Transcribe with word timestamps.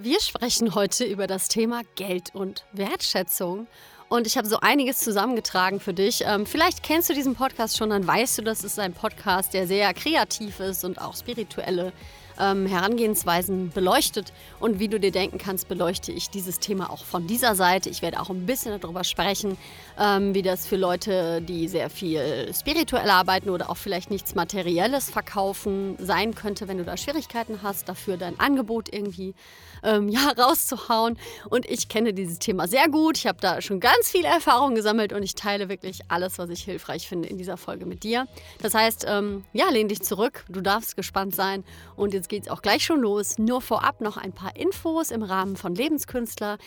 Wir 0.00 0.20
sprechen 0.20 0.76
heute 0.76 1.04
über 1.04 1.26
das 1.26 1.48
Thema 1.48 1.82
Geld 1.96 2.32
und 2.32 2.64
Wertschätzung. 2.72 3.66
Und 4.08 4.28
ich 4.28 4.38
habe 4.38 4.46
so 4.46 4.60
einiges 4.60 4.98
zusammengetragen 4.98 5.80
für 5.80 5.92
dich. 5.92 6.22
Ähm, 6.24 6.46
vielleicht 6.46 6.84
kennst 6.84 7.10
du 7.10 7.14
diesen 7.14 7.34
Podcast 7.34 7.76
schon, 7.76 7.90
dann 7.90 8.06
weißt 8.06 8.38
du, 8.38 8.42
das 8.42 8.62
ist 8.62 8.78
ein 8.78 8.92
Podcast, 8.92 9.54
der 9.54 9.66
sehr 9.66 9.92
kreativ 9.94 10.60
ist 10.60 10.84
und 10.84 11.00
auch 11.00 11.16
spirituelle 11.16 11.92
ähm, 12.38 12.66
Herangehensweisen 12.66 13.70
beleuchtet. 13.70 14.32
Und 14.60 14.78
wie 14.78 14.88
du 14.88 14.98
dir 15.00 15.12
denken 15.12 15.38
kannst, 15.38 15.68
beleuchte 15.68 16.12
ich 16.12 16.30
dieses 16.30 16.58
Thema 16.58 16.90
auch 16.90 17.04
von 17.04 17.26
dieser 17.26 17.54
Seite. 17.54 17.90
Ich 17.90 18.02
werde 18.02 18.20
auch 18.20 18.30
ein 18.30 18.46
bisschen 18.46 18.78
darüber 18.80 19.04
sprechen, 19.04 19.56
ähm, 19.98 20.34
wie 20.34 20.42
das 20.42 20.66
für 20.66 20.76
Leute, 20.76 21.40
die 21.42 21.68
sehr 21.68 21.90
viel 21.90 22.52
spirituell 22.54 23.10
arbeiten 23.10 23.50
oder 23.50 23.70
auch 23.70 23.76
vielleicht 23.76 24.10
nichts 24.10 24.34
Materielles 24.34 25.10
verkaufen, 25.10 25.96
sein 25.98 26.34
könnte, 26.34 26.68
wenn 26.68 26.78
du 26.78 26.84
da 26.84 26.96
Schwierigkeiten 26.96 27.60
hast, 27.62 27.88
dafür 27.88 28.16
dein 28.16 28.38
Angebot 28.38 28.92
irgendwie 28.92 29.34
ähm, 29.82 30.08
ja, 30.08 30.32
rauszuhauen. 30.38 31.18
Und 31.48 31.66
ich 31.66 31.88
kenne 31.88 32.12
dieses 32.12 32.38
Thema 32.38 32.68
sehr 32.68 32.88
gut. 32.88 33.18
Ich 33.18 33.26
habe 33.26 33.38
da 33.40 33.60
schon 33.60 33.80
ganz 33.80 34.10
viel 34.10 34.24
Erfahrung 34.24 34.74
gesammelt 34.74 35.12
und 35.12 35.22
ich 35.22 35.34
teile 35.34 35.68
wirklich 35.68 36.00
alles, 36.08 36.38
was 36.38 36.50
ich 36.50 36.62
hilfreich 36.62 37.08
finde 37.08 37.28
in 37.28 37.38
dieser 37.38 37.56
Folge 37.56 37.86
mit 37.86 38.02
dir. 38.02 38.26
Das 38.60 38.74
heißt, 38.74 39.06
ähm, 39.08 39.44
ja, 39.52 39.68
lehn 39.70 39.88
dich 39.88 40.02
zurück. 40.02 40.44
Du 40.48 40.60
darfst 40.60 40.96
gespannt 40.96 41.34
sein. 41.34 41.64
Und 41.96 42.14
jetzt 42.14 42.27
geht 42.28 42.44
es 42.44 42.48
auch 42.48 42.62
gleich 42.62 42.84
schon 42.84 43.00
los. 43.00 43.38
Nur 43.38 43.60
vorab 43.60 44.00
noch 44.00 44.16
ein 44.16 44.32
paar 44.32 44.54
Infos 44.56 45.10
im 45.10 45.22
Rahmen 45.22 45.56
von 45.56 45.74
Lebenskünstler. 45.74 46.58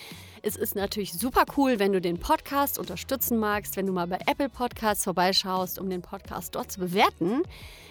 Es 0.41 0.55
ist 0.55 0.75
natürlich 0.75 1.13
super 1.13 1.45
cool, 1.55 1.79
wenn 1.79 1.93
du 1.93 2.01
den 2.01 2.19
Podcast 2.19 2.79
unterstützen 2.79 3.37
magst, 3.37 3.77
wenn 3.77 3.85
du 3.85 3.93
mal 3.93 4.07
bei 4.07 4.19
Apple 4.25 4.49
Podcasts 4.49 5.03
vorbeischaust, 5.03 5.79
um 5.79 5.89
den 5.89 6.01
Podcast 6.01 6.55
dort 6.55 6.71
zu 6.71 6.79
bewerten. 6.79 7.43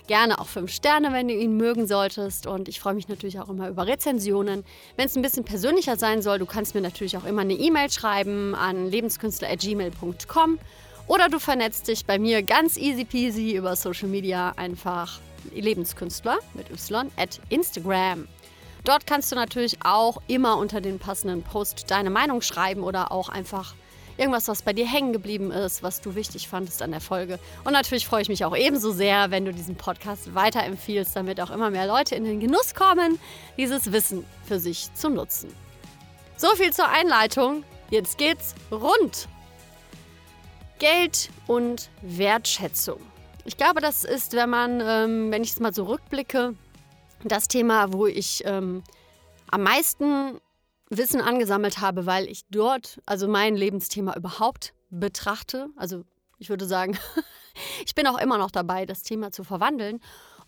Gerne 0.08 0.40
auch 0.40 0.48
fünf 0.48 0.72
Sterne, 0.72 1.12
wenn 1.12 1.28
du 1.28 1.34
ihn 1.34 1.56
mögen 1.56 1.86
solltest. 1.86 2.46
Und 2.46 2.68
ich 2.68 2.80
freue 2.80 2.94
mich 2.94 3.08
natürlich 3.08 3.38
auch 3.38 3.48
immer 3.48 3.68
über 3.68 3.86
Rezensionen. 3.86 4.64
Wenn 4.96 5.06
es 5.06 5.16
ein 5.16 5.22
bisschen 5.22 5.44
persönlicher 5.44 5.96
sein 5.96 6.22
soll, 6.22 6.40
du 6.40 6.46
kannst 6.46 6.74
mir 6.74 6.80
natürlich 6.80 7.16
auch 7.16 7.24
immer 7.24 7.42
eine 7.42 7.54
E-Mail 7.54 7.90
schreiben 7.90 8.54
an 8.54 8.90
lebenskünstler.gmail.com 8.90 10.58
oder 11.06 11.28
du 11.28 11.38
vernetzt 11.38 11.88
dich 11.88 12.06
bei 12.06 12.18
mir 12.18 12.42
ganz 12.42 12.76
easy 12.76 13.04
peasy 13.04 13.56
über 13.56 13.74
Social 13.76 14.08
Media 14.08 14.52
einfach 14.56 15.20
Lebenskünstler 15.52 16.38
mit 16.54 16.70
Y 16.70 17.10
at 17.16 17.40
Instagram. 17.48 18.28
Dort 18.84 19.06
kannst 19.06 19.30
du 19.30 19.36
natürlich 19.36 19.78
auch 19.84 20.22
immer 20.26 20.56
unter 20.56 20.80
den 20.80 20.98
passenden 20.98 21.42
Post 21.42 21.90
deine 21.90 22.10
Meinung 22.10 22.40
schreiben 22.40 22.82
oder 22.82 23.12
auch 23.12 23.28
einfach 23.28 23.74
irgendwas, 24.16 24.48
was 24.48 24.62
bei 24.62 24.72
dir 24.72 24.86
hängen 24.86 25.12
geblieben 25.12 25.50
ist, 25.50 25.82
was 25.82 26.00
du 26.00 26.14
wichtig 26.14 26.48
fandest 26.48 26.82
an 26.82 26.90
der 26.90 27.00
Folge. 27.00 27.38
Und 27.64 27.72
natürlich 27.72 28.06
freue 28.06 28.22
ich 28.22 28.28
mich 28.28 28.44
auch 28.44 28.56
ebenso 28.56 28.92
sehr, 28.92 29.30
wenn 29.30 29.44
du 29.44 29.52
diesen 29.52 29.76
Podcast 29.76 30.34
weiterempfiehlst, 30.34 31.16
damit 31.16 31.40
auch 31.40 31.50
immer 31.50 31.70
mehr 31.70 31.86
Leute 31.86 32.14
in 32.14 32.24
den 32.24 32.40
Genuss 32.40 32.74
kommen, 32.74 33.18
dieses 33.56 33.92
Wissen 33.92 34.24
für 34.46 34.60
sich 34.60 34.92
zu 34.94 35.08
nutzen. 35.08 35.54
So 36.36 36.48
viel 36.54 36.72
zur 36.72 36.88
Einleitung. 36.88 37.64
Jetzt 37.90 38.18
geht's 38.18 38.54
rund. 38.70 39.28
Geld 40.78 41.30
und 41.46 41.90
Wertschätzung. 42.00 43.09
Ich 43.44 43.56
glaube, 43.56 43.80
das 43.80 44.04
ist, 44.04 44.34
wenn 44.34 44.50
man, 44.50 44.80
ähm, 44.80 45.30
wenn 45.30 45.42
ich 45.42 45.50
es 45.50 45.60
mal 45.60 45.72
so 45.72 45.84
rückblicke, 45.84 46.54
das 47.24 47.48
Thema, 47.48 47.92
wo 47.92 48.06
ich 48.06 48.42
ähm, 48.44 48.82
am 49.50 49.62
meisten 49.62 50.40
Wissen 50.90 51.20
angesammelt 51.20 51.78
habe, 51.78 52.06
weil 52.06 52.28
ich 52.28 52.44
dort, 52.50 53.00
also 53.06 53.28
mein 53.28 53.56
Lebensthema 53.56 54.14
überhaupt 54.16 54.74
betrachte. 54.90 55.68
Also 55.76 56.04
ich 56.38 56.48
würde 56.50 56.66
sagen, 56.66 56.98
ich 57.86 57.94
bin 57.94 58.06
auch 58.06 58.18
immer 58.18 58.38
noch 58.38 58.50
dabei, 58.50 58.86
das 58.86 59.02
Thema 59.02 59.30
zu 59.30 59.44
verwandeln. 59.44 60.00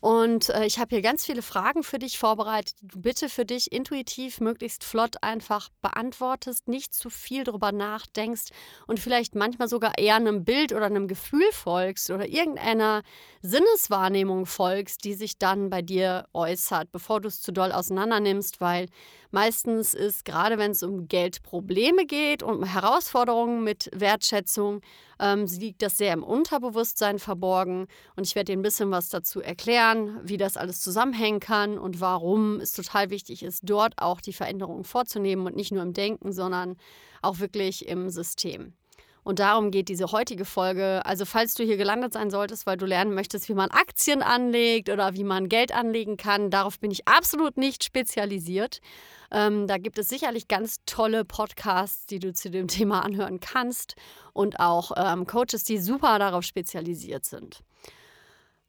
Und 0.03 0.49
äh, 0.49 0.67
ich 0.67 0.81
habe 0.81 0.89
hier 0.97 1.01
ganz 1.01 1.25
viele 1.25 1.43
Fragen 1.43 1.85
für 1.85 2.01
dich 2.01 2.19
vorbereitet, 2.19 2.75
die 2.81 2.89
du 2.89 3.01
bitte 3.01 3.29
für 3.29 3.45
dich 3.45 3.71
intuitiv, 3.71 4.41
möglichst 4.41 4.83
flott 4.83 5.23
einfach 5.23 5.69
beantwortest, 5.81 6.67
nicht 6.67 6.93
zu 6.93 7.09
viel 7.09 7.45
drüber 7.45 7.71
nachdenkst 7.71 8.51
und 8.89 8.99
vielleicht 8.99 9.37
manchmal 9.37 9.69
sogar 9.69 9.97
eher 9.99 10.17
einem 10.17 10.45
Bild 10.45 10.73
oder 10.73 10.87
einem 10.87 11.07
Gefühl 11.07 11.47
folgst 11.53 12.11
oder 12.11 12.29
irgendeiner 12.29 13.03
Sinneswahrnehmung 13.43 14.47
folgst, 14.47 15.05
die 15.05 15.15
sich 15.15 15.39
dann 15.39 15.71
bei 15.71 15.83
dir 15.83 16.27
äußert, 16.33 16.91
bevor 16.91 17.21
du 17.21 17.29
es 17.29 17.41
zu 17.41 17.53
doll 17.53 17.71
auseinander 17.71 18.19
nimmst, 18.19 18.61
weil 18.61 18.89
meistens 19.33 19.95
ist, 19.95 20.25
gerade 20.25 20.59
wenn 20.59 20.71
es 20.73 20.83
um 20.83 21.09
Geldprobleme 21.09 22.07
geht 22.07 22.43
und 22.43 22.59
um 22.59 22.65
Herausforderungen 22.65 23.65
mit 23.65 23.91
Wertschätzung, 23.95 24.81
ähm, 25.19 25.47
liegt 25.47 25.83
das 25.83 25.99
sehr 25.99 26.13
im 26.13 26.23
Unterbewusstsein 26.23 27.19
verborgen. 27.19 27.87
Und 28.17 28.27
ich 28.27 28.35
werde 28.35 28.53
dir 28.53 28.59
ein 28.59 28.63
bisschen 28.63 28.91
was 28.91 29.09
dazu 29.09 29.41
erklären, 29.41 30.21
wie 30.23 30.37
das 30.37 30.57
alles 30.57 30.81
zusammenhängen 30.81 31.41
kann 31.41 31.79
und 31.79 32.01
warum 32.01 32.61
es 32.61 32.73
total 32.73 33.11
wichtig 33.11 33.43
ist, 33.43 33.63
dort 33.65 33.95
auch 33.99 34.21
die 34.21 34.33
Veränderungen 34.33 34.85
vorzunehmen 34.85 35.47
und 35.47 35.57
nicht 35.57 35.73
nur 35.73 35.83
im 35.83 35.93
Denken, 35.93 36.33
sondern 36.33 36.77
auch 37.23 37.39
wirklich 37.39 37.89
im 37.89 38.11
System. 38.11 38.75
Und 39.25 39.39
darum 39.39 39.71
geht 39.71 39.89
diese 39.89 40.11
heutige 40.11 40.45
Folge. 40.45 41.05
Also 41.05 41.25
falls 41.25 41.55
du 41.55 41.63
hier 41.63 41.77
gelandet 41.77 42.13
sein 42.13 42.31
solltest, 42.31 42.67
weil 42.67 42.77
du 42.77 42.87
lernen 42.87 43.15
möchtest, 43.15 43.49
wie 43.49 43.55
man 43.55 43.71
Aktien 43.71 44.21
anlegt 44.23 44.89
oder 44.89 45.15
wie 45.15 45.23
man 45.23 45.49
Geld 45.49 45.73
anlegen 45.73 46.17
kann, 46.17 46.51
darauf 46.51 46.81
bin 46.81 46.91
ich 46.91 47.07
absolut 47.07 47.57
nicht 47.57 47.85
spezialisiert. 47.85 48.81
Ähm, 49.31 49.67
da 49.69 49.79
gibt 49.79 49.99
es 49.99 50.09
sicherlich 50.09 50.49
ganz 50.49 50.79
tolle 50.87 51.25
Podcasts, 51.25 52.07
die 52.07 52.19
du 52.19 52.33
zu 52.33 52.51
dem 52.51 52.67
Thema 52.67 53.05
anhören 53.05 53.39
kannst 53.39 53.95
und 54.33 54.59
auch 54.59 54.93
ähm, 54.97 55.27
Coaches, 55.27 55.63
die 55.65 55.79
super 55.79 56.19
darauf 56.19 56.43
spezialisiert 56.43 57.25
sind. 57.25 57.61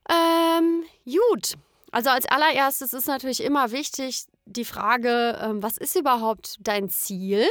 Ähm, 0.10 0.84
gut. 1.06 1.54
Also 1.92 2.10
als 2.10 2.26
allererstes 2.28 2.94
ist 2.94 3.08
natürlich 3.08 3.44
immer 3.44 3.72
wichtig 3.72 4.26
die 4.46 4.66
Frage, 4.66 5.40
ähm, 5.42 5.64
was 5.64 5.78
ist 5.78 5.96
überhaupt 5.96 6.58
dein 6.60 6.90
Ziel? 6.90 7.48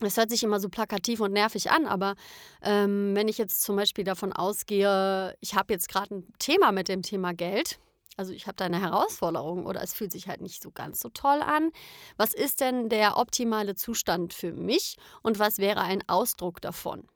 Es 0.00 0.16
hört 0.16 0.30
sich 0.30 0.42
immer 0.42 0.58
so 0.58 0.68
plakativ 0.68 1.20
und 1.20 1.32
nervig 1.32 1.70
an, 1.70 1.86
aber 1.86 2.16
ähm, 2.62 3.14
wenn 3.14 3.28
ich 3.28 3.38
jetzt 3.38 3.62
zum 3.62 3.76
Beispiel 3.76 4.04
davon 4.04 4.32
ausgehe, 4.32 5.36
ich 5.40 5.54
habe 5.54 5.72
jetzt 5.72 5.88
gerade 5.88 6.16
ein 6.16 6.32
Thema 6.38 6.72
mit 6.72 6.88
dem 6.88 7.02
Thema 7.02 7.32
Geld, 7.32 7.78
also 8.16 8.32
ich 8.32 8.46
habe 8.46 8.56
da 8.56 8.64
eine 8.64 8.80
Herausforderung 8.80 9.66
oder 9.66 9.82
es 9.82 9.94
fühlt 9.94 10.12
sich 10.12 10.28
halt 10.28 10.40
nicht 10.40 10.62
so 10.62 10.70
ganz 10.70 11.00
so 11.00 11.08
toll 11.08 11.42
an. 11.42 11.70
Was 12.16 12.32
ist 12.32 12.60
denn 12.60 12.88
der 12.88 13.16
optimale 13.16 13.74
Zustand 13.74 14.32
für 14.32 14.52
mich 14.52 14.96
und 15.22 15.38
was 15.38 15.58
wäre 15.58 15.80
ein 15.80 16.02
Ausdruck 16.08 16.60
davon? 16.60 17.08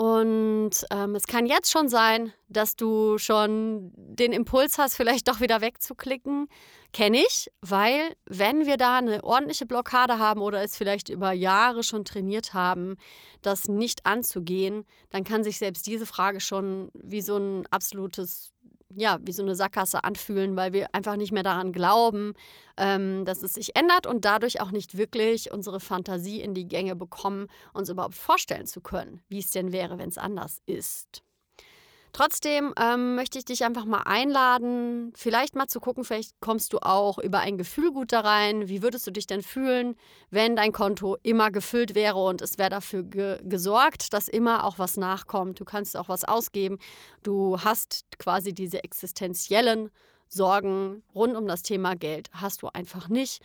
Und 0.00 0.70
ähm, 0.92 1.16
es 1.16 1.26
kann 1.26 1.44
jetzt 1.44 1.72
schon 1.72 1.88
sein, 1.88 2.32
dass 2.48 2.76
du 2.76 3.18
schon 3.18 3.90
den 3.96 4.32
Impuls 4.32 4.78
hast, 4.78 4.94
vielleicht 4.94 5.26
doch 5.26 5.40
wieder 5.40 5.60
wegzuklicken. 5.60 6.46
Kenne 6.92 7.18
ich, 7.18 7.50
weil 7.62 8.14
wenn 8.24 8.64
wir 8.64 8.76
da 8.76 8.98
eine 8.98 9.24
ordentliche 9.24 9.66
Blockade 9.66 10.20
haben 10.20 10.40
oder 10.40 10.62
es 10.62 10.76
vielleicht 10.76 11.08
über 11.08 11.32
Jahre 11.32 11.82
schon 11.82 12.04
trainiert 12.04 12.54
haben, 12.54 12.94
das 13.42 13.66
nicht 13.66 14.06
anzugehen, 14.06 14.84
dann 15.10 15.24
kann 15.24 15.42
sich 15.42 15.58
selbst 15.58 15.84
diese 15.88 16.06
Frage 16.06 16.38
schon 16.38 16.90
wie 16.94 17.20
so 17.20 17.36
ein 17.36 17.66
absolutes 17.72 18.52
ja, 18.94 19.18
wie 19.22 19.32
so 19.32 19.42
eine 19.42 19.54
Sackgasse 19.54 20.04
anfühlen, 20.04 20.56
weil 20.56 20.72
wir 20.72 20.94
einfach 20.94 21.16
nicht 21.16 21.32
mehr 21.32 21.42
daran 21.42 21.72
glauben, 21.72 22.34
ähm, 22.76 23.24
dass 23.24 23.42
es 23.42 23.54
sich 23.54 23.76
ändert 23.76 24.06
und 24.06 24.24
dadurch 24.24 24.60
auch 24.60 24.70
nicht 24.70 24.96
wirklich 24.96 25.52
unsere 25.52 25.80
Fantasie 25.80 26.40
in 26.40 26.54
die 26.54 26.66
Gänge 26.66 26.96
bekommen, 26.96 27.48
uns 27.72 27.88
überhaupt 27.90 28.14
vorstellen 28.14 28.66
zu 28.66 28.80
können, 28.80 29.22
wie 29.28 29.40
es 29.40 29.50
denn 29.50 29.72
wäre, 29.72 29.98
wenn 29.98 30.08
es 30.08 30.18
anders 30.18 30.62
ist. 30.66 31.22
Trotzdem 32.12 32.72
ähm, 32.80 33.14
möchte 33.14 33.38
ich 33.38 33.44
dich 33.44 33.64
einfach 33.64 33.84
mal 33.84 34.02
einladen, 34.02 35.12
vielleicht 35.14 35.54
mal 35.54 35.66
zu 35.66 35.80
gucken, 35.80 36.04
vielleicht 36.04 36.40
kommst 36.40 36.72
du 36.72 36.78
auch 36.78 37.18
über 37.18 37.40
ein 37.40 37.58
Gefühl 37.58 37.92
gut 37.92 38.12
da 38.12 38.20
rein. 38.20 38.68
Wie 38.68 38.82
würdest 38.82 39.06
du 39.06 39.10
dich 39.10 39.26
denn 39.26 39.42
fühlen, 39.42 39.94
wenn 40.30 40.56
dein 40.56 40.72
Konto 40.72 41.16
immer 41.22 41.50
gefüllt 41.50 41.94
wäre 41.94 42.18
und 42.18 42.42
es 42.42 42.58
wäre 42.58 42.70
dafür 42.70 43.02
ge 43.02 43.38
gesorgt, 43.42 44.12
dass 44.12 44.28
immer 44.28 44.64
auch 44.64 44.78
was 44.78 44.96
nachkommt? 44.96 45.60
Du 45.60 45.64
kannst 45.64 45.96
auch 45.96 46.08
was 46.08 46.24
ausgeben. 46.24 46.78
Du 47.22 47.60
hast 47.60 48.04
quasi 48.18 48.52
diese 48.52 48.82
existenziellen 48.82 49.90
Sorgen 50.28 51.02
rund 51.14 51.36
um 51.36 51.46
das 51.46 51.62
Thema 51.62 51.94
Geld. 51.94 52.30
Hast 52.32 52.62
du 52.62 52.68
einfach 52.68 53.08
nicht. 53.08 53.42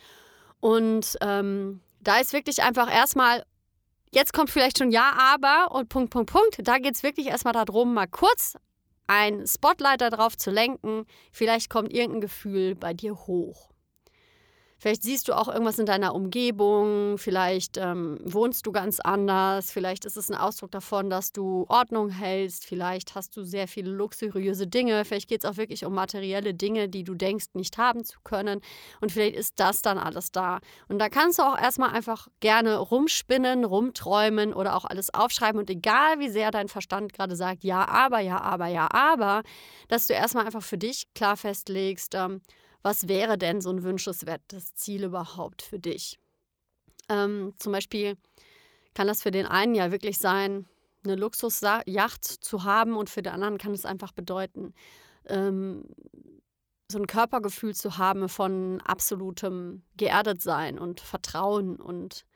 Und 0.60 1.16
ähm, 1.20 1.80
da 2.00 2.18
ist 2.18 2.32
wirklich 2.32 2.62
einfach 2.62 2.92
erstmal 2.92 3.44
Jetzt 4.14 4.32
kommt 4.32 4.48
vielleicht 4.48 4.78
schon 4.78 4.92
Ja, 4.92 5.12
aber 5.18 5.74
und 5.74 5.88
Punkt, 5.88 6.10
Punkt, 6.10 6.30
Punkt. 6.30 6.58
Da 6.62 6.78
geht 6.78 6.94
es 6.94 7.02
wirklich 7.02 7.26
erstmal 7.26 7.52
darum, 7.52 7.94
mal 7.94 8.06
kurz 8.06 8.56
ein 9.08 9.44
Spotlight 9.44 10.02
darauf 10.02 10.36
zu 10.36 10.52
lenken. 10.52 11.04
Vielleicht 11.32 11.68
kommt 11.68 11.92
irgendein 11.92 12.20
Gefühl 12.20 12.76
bei 12.76 12.94
dir 12.94 13.16
hoch. 13.26 13.73
Vielleicht 14.84 15.02
siehst 15.02 15.28
du 15.28 15.32
auch 15.32 15.48
irgendwas 15.48 15.78
in 15.78 15.86
deiner 15.86 16.14
Umgebung, 16.14 17.16
vielleicht 17.16 17.78
ähm, 17.78 18.18
wohnst 18.22 18.66
du 18.66 18.70
ganz 18.70 19.00
anders, 19.00 19.70
vielleicht 19.70 20.04
ist 20.04 20.18
es 20.18 20.30
ein 20.30 20.36
Ausdruck 20.36 20.72
davon, 20.72 21.08
dass 21.08 21.32
du 21.32 21.64
Ordnung 21.70 22.10
hältst, 22.10 22.66
vielleicht 22.66 23.14
hast 23.14 23.34
du 23.34 23.44
sehr 23.44 23.66
viele 23.66 23.90
luxuriöse 23.90 24.66
Dinge, 24.66 25.06
vielleicht 25.06 25.30
geht 25.30 25.42
es 25.42 25.50
auch 25.50 25.56
wirklich 25.56 25.86
um 25.86 25.94
materielle 25.94 26.52
Dinge, 26.52 26.90
die 26.90 27.02
du 27.02 27.14
denkst, 27.14 27.46
nicht 27.54 27.78
haben 27.78 28.04
zu 28.04 28.18
können 28.24 28.60
und 29.00 29.10
vielleicht 29.10 29.36
ist 29.36 29.54
das 29.56 29.80
dann 29.80 29.96
alles 29.96 30.32
da. 30.32 30.58
Und 30.88 30.98
da 30.98 31.08
kannst 31.08 31.38
du 31.38 31.44
auch 31.44 31.58
erstmal 31.58 31.92
einfach 31.92 32.28
gerne 32.40 32.76
rumspinnen, 32.76 33.64
rumträumen 33.64 34.52
oder 34.52 34.76
auch 34.76 34.84
alles 34.84 35.14
aufschreiben 35.14 35.58
und 35.58 35.70
egal 35.70 36.18
wie 36.18 36.28
sehr 36.28 36.50
dein 36.50 36.68
Verstand 36.68 37.14
gerade 37.14 37.36
sagt, 37.36 37.64
ja, 37.64 37.88
aber, 37.88 38.20
ja, 38.20 38.38
aber, 38.38 38.66
ja, 38.66 38.88
aber, 38.90 39.44
dass 39.88 40.08
du 40.08 40.12
erstmal 40.12 40.44
einfach 40.44 40.62
für 40.62 40.76
dich 40.76 41.06
klar 41.14 41.38
festlegst, 41.38 42.14
ähm, 42.14 42.42
was 42.84 43.08
wäre 43.08 43.38
denn 43.38 43.62
so 43.62 43.70
ein 43.70 43.82
wünschenswertes 43.82 44.74
Ziel 44.74 45.04
überhaupt 45.04 45.62
für 45.62 45.78
dich? 45.78 46.18
Ähm, 47.08 47.54
zum 47.58 47.72
Beispiel 47.72 48.16
kann 48.92 49.08
das 49.08 49.22
für 49.22 49.30
den 49.30 49.46
einen 49.46 49.74
ja 49.74 49.90
wirklich 49.90 50.18
sein, 50.18 50.66
eine 51.02 51.16
Luxusjacht 51.16 52.24
zu 52.24 52.64
haben 52.64 52.96
und 52.96 53.10
für 53.10 53.22
den 53.22 53.32
anderen 53.32 53.58
kann 53.58 53.72
es 53.72 53.86
einfach 53.86 54.12
bedeuten, 54.12 54.74
ähm, 55.26 55.84
so 56.90 56.98
ein 56.98 57.06
Körpergefühl 57.06 57.74
zu 57.74 57.96
haben 57.96 58.28
von 58.28 58.82
absolutem 58.82 59.82
Geerdetsein 59.96 60.78
und 60.78 61.00
Vertrauen 61.00 61.76
und 61.76 62.26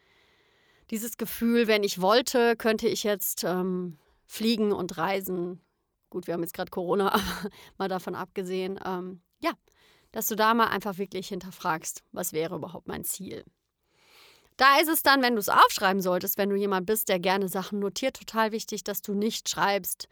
dieses 0.91 1.19
Gefühl, 1.19 1.67
wenn 1.67 1.83
ich 1.83 2.01
wollte, 2.01 2.57
könnte 2.57 2.89
ich 2.89 3.03
jetzt 3.05 3.45
ähm, 3.45 3.99
fliegen 4.25 4.73
und 4.73 4.97
reisen. 4.97 5.61
Gut, 6.09 6.27
wir 6.27 6.33
haben 6.33 6.43
jetzt 6.43 6.55
gerade 6.55 6.71
Corona, 6.71 7.13
aber 7.13 7.51
mal 7.77 7.89
davon 7.89 8.15
abgesehen. 8.15 8.81
Ähm, 8.85 9.21
ja, 9.41 9.53
dass 10.13 10.27
du 10.27 10.37
da 10.37 10.55
mal 10.55 10.69
einfach 10.69 10.99
wirklich 10.99 11.29
hinterfragst, 11.29 12.03
was 12.13 12.33
wäre 12.33 12.57
überhaupt 12.57 12.89
mein 12.89 13.05
Ziel. 13.05 13.45
Da 14.57 14.81
ist 14.81 14.89
es 14.89 15.03
dann, 15.03 15.23
wenn 15.23 15.35
du 15.35 15.41
es 15.41 15.49
aufschreiben 15.49 16.03
solltest, 16.03 16.37
wenn 16.37 16.51
du 16.51 16.57
jemand 16.57 16.87
bist, 16.87 17.09
der 17.09 17.21
gerne 17.21 17.49
Sachen 17.49 17.79
notiert, 17.79 18.17
total 18.17 18.51
wichtig, 18.51 18.83
dass 18.83 19.03
du 19.03 19.15
nicht 19.15 19.49
schreibst, 19.49 20.09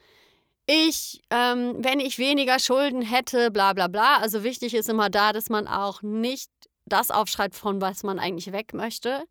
ich, 0.66 1.22
ähm, 1.30 1.76
wenn 1.78 2.00
ich 2.00 2.18
weniger 2.18 2.58
Schulden 2.58 3.02
hätte, 3.02 3.50
bla 3.50 3.72
bla 3.72 3.86
bla. 3.86 4.18
Also 4.18 4.42
wichtig 4.42 4.74
ist 4.74 4.88
immer 4.88 5.10
da, 5.10 5.32
dass 5.32 5.48
man 5.48 5.68
auch 5.68 6.02
nicht 6.02 6.50
das 6.86 7.10
aufschreibt, 7.10 7.54
von 7.54 7.80
was 7.80 8.02
man 8.02 8.18
eigentlich 8.18 8.52
weg 8.52 8.74
möchte. 8.74 9.24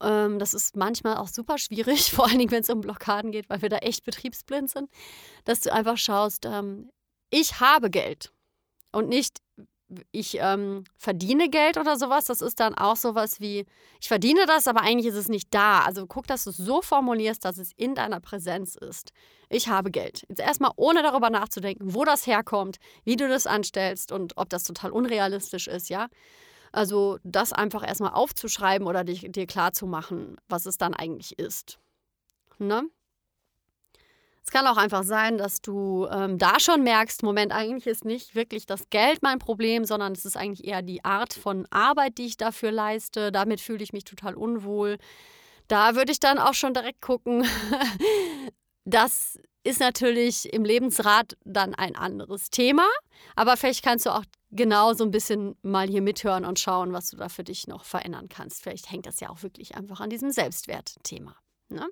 Ähm, 0.00 0.38
das 0.38 0.54
ist 0.54 0.76
manchmal 0.76 1.16
auch 1.16 1.28
super 1.28 1.58
schwierig, 1.58 2.10
vor 2.12 2.26
allen 2.26 2.38
Dingen, 2.38 2.50
wenn 2.50 2.62
es 2.62 2.70
um 2.70 2.80
Blockaden 2.80 3.30
geht, 3.30 3.48
weil 3.48 3.62
wir 3.62 3.68
da 3.68 3.78
echt 3.78 4.04
betriebsblind 4.04 4.70
sind, 4.70 4.90
dass 5.44 5.60
du 5.60 5.72
einfach 5.72 5.96
schaust, 5.96 6.44
ähm, 6.44 6.90
ich 7.30 7.60
habe 7.60 7.90
Geld 7.90 8.32
und 8.92 9.08
nicht, 9.08 9.38
ich 10.12 10.38
ähm, 10.40 10.84
verdiene 10.96 11.48
Geld 11.48 11.76
oder 11.76 11.98
sowas. 11.98 12.24
Das 12.24 12.40
ist 12.40 12.60
dann 12.60 12.74
auch 12.74 12.96
sowas 12.96 13.40
wie, 13.40 13.66
ich 14.00 14.08
verdiene 14.08 14.46
das, 14.46 14.66
aber 14.66 14.82
eigentlich 14.82 15.06
ist 15.06 15.18
es 15.18 15.28
nicht 15.28 15.52
da. 15.52 15.80
Also 15.80 16.06
guck, 16.06 16.26
dass 16.26 16.44
du 16.44 16.50
es 16.50 16.56
so 16.56 16.82
formulierst, 16.82 17.44
dass 17.44 17.58
es 17.58 17.72
in 17.76 17.94
deiner 17.94 18.20
Präsenz 18.20 18.76
ist. 18.76 19.12
Ich 19.48 19.68
habe 19.68 19.90
Geld. 19.90 20.24
Jetzt 20.28 20.40
erstmal 20.40 20.72
ohne 20.76 21.02
darüber 21.02 21.30
nachzudenken, 21.30 21.94
wo 21.94 22.04
das 22.04 22.26
herkommt, 22.26 22.78
wie 23.04 23.16
du 23.16 23.28
das 23.28 23.46
anstellst 23.46 24.12
und 24.12 24.36
ob 24.36 24.48
das 24.48 24.64
total 24.64 24.90
unrealistisch 24.90 25.68
ist, 25.68 25.88
ja. 25.88 26.08
Also 26.72 27.18
das 27.22 27.52
einfach 27.52 27.86
erstmal 27.86 28.14
aufzuschreiben 28.14 28.88
oder 28.88 29.04
dich, 29.04 29.26
dir 29.30 29.46
klar 29.46 29.72
zu 29.72 29.86
machen, 29.86 30.36
was 30.48 30.66
es 30.66 30.76
dann 30.76 30.92
eigentlich 30.92 31.38
ist. 31.38 31.78
Ne? 32.58 32.88
Es 34.44 34.50
kann 34.50 34.66
auch 34.66 34.76
einfach 34.76 35.04
sein, 35.04 35.38
dass 35.38 35.62
du 35.62 36.06
ähm, 36.10 36.36
da 36.36 36.60
schon 36.60 36.82
merkst, 36.82 37.22
Moment, 37.22 37.50
eigentlich 37.50 37.86
ist 37.86 38.04
nicht 38.04 38.34
wirklich 38.34 38.66
das 38.66 38.90
Geld 38.90 39.22
mein 39.22 39.38
Problem, 39.38 39.86
sondern 39.86 40.12
es 40.12 40.26
ist 40.26 40.36
eigentlich 40.36 40.66
eher 40.66 40.82
die 40.82 41.02
Art 41.04 41.32
von 41.32 41.66
Arbeit, 41.70 42.18
die 42.18 42.26
ich 42.26 42.36
dafür 42.36 42.70
leiste. 42.70 43.32
Damit 43.32 43.60
fühle 43.60 43.82
ich 43.82 43.94
mich 43.94 44.04
total 44.04 44.34
unwohl. 44.34 44.98
Da 45.66 45.94
würde 45.94 46.12
ich 46.12 46.20
dann 46.20 46.38
auch 46.38 46.52
schon 46.52 46.74
direkt 46.74 47.00
gucken. 47.00 47.46
das 48.84 49.38
ist 49.64 49.80
natürlich 49.80 50.52
im 50.52 50.62
Lebensrat 50.62 51.38
dann 51.44 51.74
ein 51.74 51.96
anderes 51.96 52.50
Thema, 52.50 52.86
aber 53.34 53.56
vielleicht 53.56 53.82
kannst 53.82 54.04
du 54.04 54.10
auch 54.10 54.24
genau 54.50 54.92
so 54.92 55.04
ein 55.04 55.10
bisschen 55.10 55.56
mal 55.62 55.88
hier 55.88 56.02
mithören 56.02 56.44
und 56.44 56.60
schauen, 56.60 56.92
was 56.92 57.08
du 57.08 57.16
da 57.16 57.30
für 57.30 57.44
dich 57.44 57.66
noch 57.66 57.84
verändern 57.84 58.28
kannst. 58.28 58.62
Vielleicht 58.62 58.90
hängt 58.90 59.06
das 59.06 59.20
ja 59.20 59.30
auch 59.30 59.42
wirklich 59.42 59.74
einfach 59.74 60.00
an 60.00 60.10
diesem 60.10 60.30
Selbstwertthema. 60.30 61.34
Ne? 61.70 61.88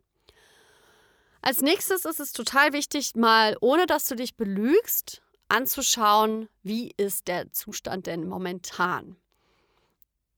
Als 1.44 1.60
nächstes 1.60 2.04
ist 2.04 2.20
es 2.20 2.32
total 2.32 2.72
wichtig, 2.72 3.16
mal, 3.16 3.56
ohne 3.60 3.86
dass 3.86 4.06
du 4.06 4.14
dich 4.14 4.36
belügst, 4.36 5.22
anzuschauen, 5.48 6.48
wie 6.62 6.92
ist 6.96 7.26
der 7.26 7.50
Zustand 7.50 8.06
denn 8.06 8.28
momentan. 8.28 9.16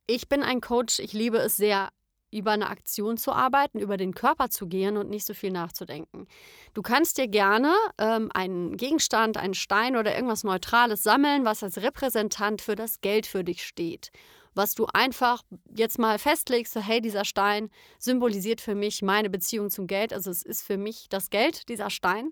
Ich 0.06 0.28
bin 0.28 0.42
ein 0.42 0.62
Coach, 0.62 0.98
ich 0.98 1.12
liebe 1.12 1.36
es 1.38 1.58
sehr, 1.58 1.90
über 2.32 2.52
eine 2.52 2.68
Aktion 2.68 3.18
zu 3.18 3.32
arbeiten, 3.32 3.78
über 3.78 3.98
den 3.98 4.14
Körper 4.14 4.48
zu 4.48 4.66
gehen 4.66 4.96
und 4.96 5.08
nicht 5.10 5.26
so 5.26 5.34
viel 5.34 5.52
nachzudenken. 5.52 6.26
Du 6.72 6.80
kannst 6.80 7.18
dir 7.18 7.28
gerne 7.28 7.72
ähm, 7.98 8.30
einen 8.34 8.76
Gegenstand, 8.76 9.36
einen 9.36 9.54
Stein 9.54 9.96
oder 9.96 10.14
irgendwas 10.14 10.42
Neutrales 10.42 11.02
sammeln, 11.02 11.44
was 11.44 11.62
als 11.62 11.78
Repräsentant 11.78 12.60
für 12.62 12.74
das 12.74 13.02
Geld 13.02 13.26
für 13.26 13.44
dich 13.44 13.64
steht 13.64 14.10
was 14.54 14.74
du 14.74 14.86
einfach 14.92 15.42
jetzt 15.74 15.98
mal 15.98 16.18
festlegst, 16.18 16.72
so, 16.72 16.80
hey, 16.80 17.00
dieser 17.00 17.24
Stein 17.24 17.70
symbolisiert 17.98 18.60
für 18.60 18.74
mich 18.74 19.02
meine 19.02 19.30
Beziehung 19.30 19.70
zum 19.70 19.86
Geld. 19.86 20.12
Also 20.12 20.30
es 20.30 20.42
ist 20.42 20.62
für 20.62 20.76
mich 20.76 21.06
das 21.08 21.30
Geld, 21.30 21.68
dieser 21.68 21.90
Stein. 21.90 22.30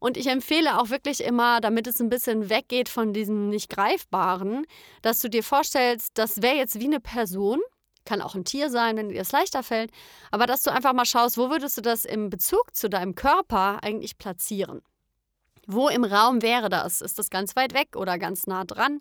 Und 0.00 0.16
ich 0.16 0.26
empfehle 0.26 0.78
auch 0.78 0.90
wirklich 0.90 1.24
immer, 1.24 1.60
damit 1.60 1.86
es 1.86 2.00
ein 2.00 2.10
bisschen 2.10 2.50
weggeht 2.50 2.88
von 2.88 3.12
diesem 3.12 3.48
nicht 3.48 3.70
greifbaren, 3.70 4.66
dass 5.02 5.20
du 5.20 5.30
dir 5.30 5.42
vorstellst, 5.42 6.18
das 6.18 6.42
wäre 6.42 6.56
jetzt 6.56 6.78
wie 6.78 6.84
eine 6.84 7.00
Person, 7.00 7.60
kann 8.04 8.20
auch 8.20 8.34
ein 8.34 8.44
Tier 8.44 8.68
sein, 8.68 8.96
wenn 8.96 9.08
dir 9.08 9.18
das 9.18 9.32
leichter 9.32 9.62
fällt, 9.62 9.90
aber 10.30 10.46
dass 10.46 10.62
du 10.62 10.70
einfach 10.70 10.92
mal 10.92 11.06
schaust, 11.06 11.38
wo 11.38 11.48
würdest 11.48 11.78
du 11.78 11.80
das 11.80 12.04
im 12.04 12.28
Bezug 12.28 12.74
zu 12.74 12.90
deinem 12.90 13.14
Körper 13.14 13.82
eigentlich 13.82 14.18
platzieren? 14.18 14.82
Wo 15.66 15.88
im 15.88 16.04
Raum 16.04 16.42
wäre 16.42 16.68
das? 16.68 17.00
Ist 17.00 17.18
das 17.18 17.30
ganz 17.30 17.56
weit 17.56 17.72
weg 17.72 17.96
oder 17.96 18.18
ganz 18.18 18.46
nah 18.46 18.64
dran? 18.64 19.00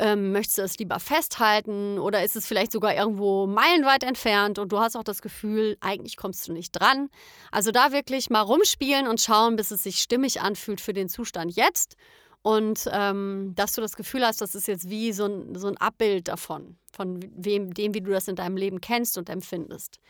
Ähm, 0.00 0.32
möchtest 0.32 0.58
du 0.58 0.62
es 0.62 0.78
lieber 0.78 0.98
festhalten 0.98 1.98
oder 1.98 2.24
ist 2.24 2.34
es 2.34 2.46
vielleicht 2.46 2.72
sogar 2.72 2.94
irgendwo 2.94 3.46
meilenweit 3.46 4.04
entfernt 4.04 4.58
und 4.58 4.72
du 4.72 4.78
hast 4.78 4.96
auch 4.96 5.04
das 5.04 5.20
Gefühl, 5.20 5.76
eigentlich 5.80 6.16
kommst 6.16 6.48
du 6.48 6.52
nicht 6.52 6.72
dran? 6.72 7.10
Also 7.50 7.72
da 7.72 7.92
wirklich 7.92 8.30
mal 8.30 8.40
rumspielen 8.40 9.06
und 9.06 9.20
schauen, 9.20 9.56
bis 9.56 9.70
es 9.70 9.82
sich 9.82 9.98
stimmig 9.98 10.40
anfühlt 10.40 10.80
für 10.80 10.94
den 10.94 11.10
Zustand 11.10 11.54
jetzt 11.54 11.96
und 12.42 12.88
ähm, 12.92 13.52
dass 13.54 13.72
du 13.72 13.80
das 13.80 13.96
Gefühl 13.96 14.26
hast, 14.26 14.40
das 14.40 14.54
ist 14.54 14.66
jetzt 14.66 14.90
wie 14.90 15.12
so 15.12 15.26
ein, 15.26 15.54
so 15.54 15.68
ein 15.68 15.76
Abbild 15.76 16.28
davon, 16.28 16.76
von 16.92 17.20
wem, 17.36 17.72
dem, 17.72 17.94
wie 17.94 18.00
du 18.00 18.10
das 18.10 18.28
in 18.28 18.36
deinem 18.36 18.56
Leben 18.56 18.80
kennst 18.80 19.16
und 19.16 19.30
empfindest. 19.30 20.00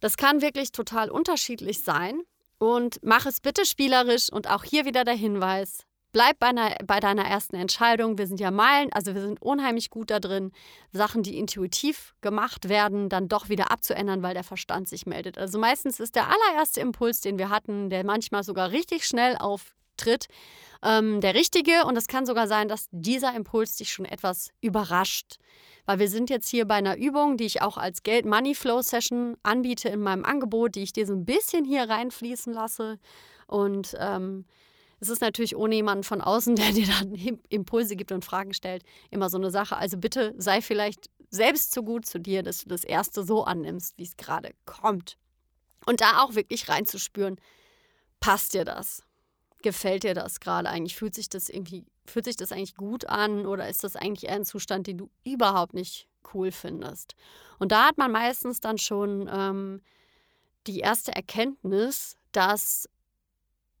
Das 0.00 0.16
kann 0.16 0.40
wirklich 0.40 0.72
total 0.72 1.10
unterschiedlich 1.10 1.82
sein 1.82 2.22
und 2.58 3.00
mach 3.02 3.26
es 3.26 3.40
bitte 3.40 3.66
spielerisch 3.66 4.30
und 4.30 4.48
auch 4.48 4.62
hier 4.62 4.84
wieder 4.84 5.04
der 5.04 5.14
Hinweis, 5.14 5.84
bleib 6.12 6.38
bei, 6.38 6.48
einer, 6.48 6.76
bei 6.86 7.00
deiner 7.00 7.24
ersten 7.24 7.56
Entscheidung. 7.56 8.18
Wir 8.18 8.26
sind 8.26 8.38
ja 8.38 8.50
Meilen, 8.50 8.92
also 8.92 9.14
wir 9.14 9.22
sind 9.22 9.40
unheimlich 9.42 9.90
gut 9.90 10.10
da 10.10 10.20
drin, 10.20 10.52
Sachen, 10.92 11.22
die 11.22 11.38
intuitiv 11.38 12.14
gemacht 12.20 12.68
werden, 12.68 13.08
dann 13.08 13.28
doch 13.28 13.48
wieder 13.48 13.70
abzuändern, 13.70 14.22
weil 14.22 14.34
der 14.34 14.44
Verstand 14.44 14.88
sich 14.88 15.06
meldet. 15.06 15.38
Also 15.38 15.58
meistens 15.58 16.00
ist 16.00 16.14
der 16.14 16.28
allererste 16.28 16.80
Impuls, 16.80 17.20
den 17.20 17.38
wir 17.38 17.48
hatten, 17.48 17.90
der 17.90 18.04
manchmal 18.04 18.44
sogar 18.44 18.70
richtig 18.70 19.06
schnell 19.06 19.36
auftritt, 19.36 20.28
ähm, 20.82 21.20
der 21.20 21.34
richtige. 21.34 21.84
Und 21.86 21.96
es 21.96 22.06
kann 22.06 22.26
sogar 22.26 22.46
sein, 22.46 22.68
dass 22.68 22.88
dieser 22.90 23.34
Impuls 23.34 23.76
dich 23.76 23.92
schon 23.92 24.04
etwas 24.04 24.50
überrascht. 24.60 25.36
Weil 25.84 25.98
wir 25.98 26.08
sind 26.08 26.30
jetzt 26.30 26.48
hier 26.48 26.64
bei 26.64 26.76
einer 26.76 26.96
Übung, 26.96 27.36
die 27.36 27.44
ich 27.44 27.60
auch 27.60 27.76
als 27.76 28.04
Geld-Money-Flow-Session 28.04 29.36
anbiete 29.42 29.88
in 29.88 30.00
meinem 30.00 30.24
Angebot, 30.24 30.76
die 30.76 30.82
ich 30.82 30.92
dir 30.92 31.06
so 31.06 31.14
ein 31.14 31.24
bisschen 31.24 31.64
hier 31.64 31.88
reinfließen 31.88 32.52
lasse. 32.52 32.98
Und 33.48 33.96
ähm, 33.98 34.44
es 35.02 35.08
ist 35.08 35.20
natürlich 35.20 35.56
ohne 35.56 35.74
jemanden 35.74 36.04
von 36.04 36.20
außen, 36.20 36.54
der 36.56 36.72
dir 36.72 36.86
dann 36.86 37.14
Impulse 37.48 37.96
gibt 37.96 38.12
und 38.12 38.24
Fragen 38.24 38.54
stellt, 38.54 38.84
immer 39.10 39.28
so 39.28 39.36
eine 39.36 39.50
Sache. 39.50 39.76
Also 39.76 39.98
bitte 39.98 40.34
sei 40.38 40.62
vielleicht 40.62 41.10
selbst 41.28 41.74
so 41.74 41.82
gut 41.82 42.06
zu 42.06 42.20
dir, 42.20 42.42
dass 42.42 42.62
du 42.62 42.68
das 42.68 42.84
Erste 42.84 43.24
so 43.24 43.44
annimmst, 43.44 43.98
wie 43.98 44.04
es 44.04 44.16
gerade 44.16 44.52
kommt. 44.64 45.18
Und 45.86 46.00
da 46.00 46.22
auch 46.22 46.34
wirklich 46.36 46.68
reinzuspüren, 46.68 47.36
passt 48.20 48.54
dir 48.54 48.64
das? 48.64 49.02
Gefällt 49.62 50.04
dir 50.04 50.14
das 50.14 50.38
gerade 50.38 50.68
eigentlich? 50.68 50.94
Fühlt 50.94 51.14
sich 51.14 51.28
das 51.28 51.48
irgendwie, 51.48 51.84
fühlt 52.04 52.26
sich 52.26 52.36
das 52.36 52.52
eigentlich 52.52 52.76
gut 52.76 53.06
an 53.06 53.46
oder 53.46 53.68
ist 53.68 53.82
das 53.82 53.96
eigentlich 53.96 54.28
eher 54.28 54.36
ein 54.36 54.44
Zustand, 54.44 54.86
den 54.86 54.98
du 54.98 55.10
überhaupt 55.24 55.74
nicht 55.74 56.06
cool 56.32 56.52
findest? 56.52 57.16
Und 57.58 57.72
da 57.72 57.86
hat 57.86 57.98
man 57.98 58.12
meistens 58.12 58.60
dann 58.60 58.78
schon 58.78 59.28
ähm, 59.32 59.80
die 60.68 60.78
erste 60.78 61.12
Erkenntnis, 61.12 62.16
dass 62.30 62.88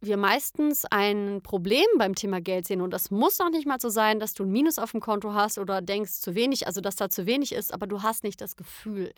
wir 0.02 0.16
meistens 0.16 0.84
ein 0.86 1.40
Problem 1.42 1.86
beim 1.96 2.14
Thema 2.14 2.40
Geld 2.40 2.66
sehen. 2.66 2.80
Und 2.80 2.90
das 2.90 3.10
muss 3.10 3.38
noch 3.38 3.50
nicht 3.50 3.66
mal 3.66 3.80
so 3.80 3.88
sein, 3.88 4.18
dass 4.18 4.34
du 4.34 4.42
ein 4.42 4.50
Minus 4.50 4.78
auf 4.78 4.90
dem 4.90 5.00
Konto 5.00 5.32
hast 5.32 5.58
oder 5.58 5.80
denkst 5.80 6.20
zu 6.20 6.34
wenig, 6.34 6.66
also 6.66 6.80
dass 6.80 6.96
da 6.96 7.08
zu 7.08 7.26
wenig 7.26 7.52
ist, 7.52 7.72
aber 7.72 7.86
du 7.86 8.02
hast 8.02 8.24
nicht 8.24 8.40
das 8.40 8.56
Gefühl, 8.56 9.12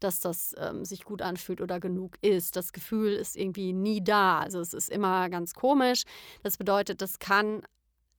dass 0.00 0.20
das 0.20 0.54
ähm, 0.58 0.84
sich 0.84 1.04
gut 1.04 1.20
anfühlt 1.20 1.60
oder 1.60 1.78
genug 1.78 2.16
ist. 2.22 2.56
Das 2.56 2.72
Gefühl 2.72 3.12
ist 3.12 3.36
irgendwie 3.36 3.74
nie 3.74 4.02
da. 4.02 4.40
Also 4.40 4.60
es 4.60 4.72
ist 4.72 4.88
immer 4.88 5.28
ganz 5.28 5.52
komisch. 5.52 6.04
Das 6.42 6.56
bedeutet, 6.56 7.02
das 7.02 7.18
kann 7.18 7.62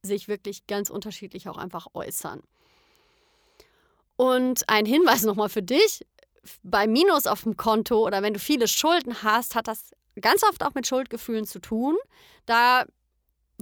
sich 0.03 0.27
wirklich 0.27 0.67
ganz 0.67 0.89
unterschiedlich 0.91 1.49
auch 1.49 1.57
einfach 1.57 1.87
äußern. 1.93 2.41
Und 4.15 4.69
ein 4.69 4.85
Hinweis 4.85 5.23
nochmal 5.25 5.49
für 5.49 5.63
dich. 5.63 6.05
Bei 6.63 6.87
Minus 6.87 7.27
auf 7.27 7.43
dem 7.43 7.57
Konto 7.57 8.05
oder 8.05 8.21
wenn 8.21 8.33
du 8.33 8.39
viele 8.39 8.67
Schulden 8.67 9.23
hast, 9.23 9.55
hat 9.55 9.67
das 9.67 9.91
ganz 10.19 10.43
oft 10.43 10.63
auch 10.63 10.73
mit 10.73 10.87
Schuldgefühlen 10.87 11.45
zu 11.45 11.59
tun. 11.59 11.95
Da 12.45 12.85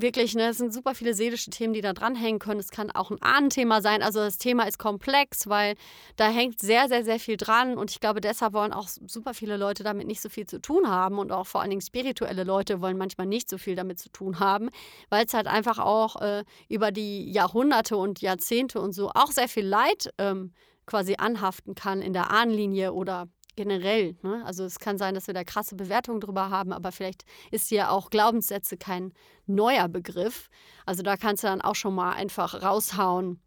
wirklich, 0.02 0.36
ne, 0.36 0.50
es 0.50 0.58
sind 0.58 0.74
super 0.74 0.96
viele 0.96 1.14
seelische 1.14 1.50
Themen, 1.50 1.74
die 1.74 1.82
da 1.82 1.94
dranhängen 1.94 2.40
können. 2.40 2.60
Es 2.60 2.72
kann 2.72 2.92
auch 2.92 3.12
ein 3.12 3.22
Ahnenthema 3.22 3.82
sein. 3.82 4.02
Also 4.02 4.20
das 4.20 4.38
Thema 4.38 4.64
ist 4.64 4.78
komplex, 4.78 5.48
weil 5.48 5.76
da 6.16 6.30
hängt 6.30 6.60
sehr, 6.60 6.88
sehr, 6.88 7.04
sehr 7.04 7.20
viel 7.20 7.38
dran. 7.38 7.78
Und 7.78 7.92
ich 7.92 8.00
glaube, 8.00 8.22
deshalb 8.22 8.54
wollen 8.54 8.74
auch 8.74 8.88
super 8.88 9.34
viele 9.34 9.58
Leute 9.58 9.84
damit 9.84 10.08
nicht 10.08 10.22
so 10.22 10.30
viel 10.30 10.46
zu 10.46 10.62
tun 10.62 10.90
haben. 10.90 11.18
Und 11.20 11.32
auch 11.32 11.48
vor 11.48 11.62
allen 11.62 11.70
Dingen 11.70 11.82
spirituelle 11.82 12.44
Leute 12.44 12.82
wollen 12.82 12.98
manchmal 12.98 13.28
nicht 13.28 13.50
so 13.50 13.58
viel 13.58 13.76
damit 13.76 14.00
zu 14.00 14.10
tun 14.10 14.40
haben, 14.40 14.70
weil 15.10 15.26
es 15.26 15.34
halt 15.34 15.48
einfach 15.48 15.80
auch 15.80 16.22
äh, 16.22 16.44
über 16.68 16.92
die 16.92 17.32
Jahrhunderte 17.32 17.98
und 17.98 18.22
Jahrzehnte 18.22 18.82
und 18.82 18.94
so 18.94 19.10
auch 19.14 19.32
sehr 19.32 19.48
viel 19.48 19.66
Leid 19.66 20.14
ähm, 20.18 20.54
quasi 20.86 21.16
anhaften 21.18 21.76
kann 21.76 22.02
in 22.02 22.14
der 22.14 22.32
Ahnenlinie 22.32 22.94
oder 22.94 23.28
generell. 23.60 24.16
Ne? 24.22 24.42
Also 24.46 24.64
es 24.64 24.80
kann 24.80 24.98
sein, 24.98 25.16
dass 25.16 25.28
wir 25.28 25.34
da 25.34 25.44
krasse 25.44 25.76
Bewertungen 25.76 26.22
drüber 26.22 26.50
haben, 26.50 26.72
aber 26.72 26.94
vielleicht 26.94 27.26
ist 27.52 27.68
hier 27.68 27.92
auch 27.92 28.10
Glaubenssätze 28.10 28.78
kein 28.78 29.12
neuer 29.48 29.90
Begriff. 29.90 30.50
Also 30.86 31.04
da 31.04 31.18
kannst 31.18 31.44
du 31.44 31.48
dann 31.48 31.60
auch 31.60 31.76
schon 31.76 31.94
mal 31.94 32.14
einfach 32.14 32.64
raushauen, 32.64 33.42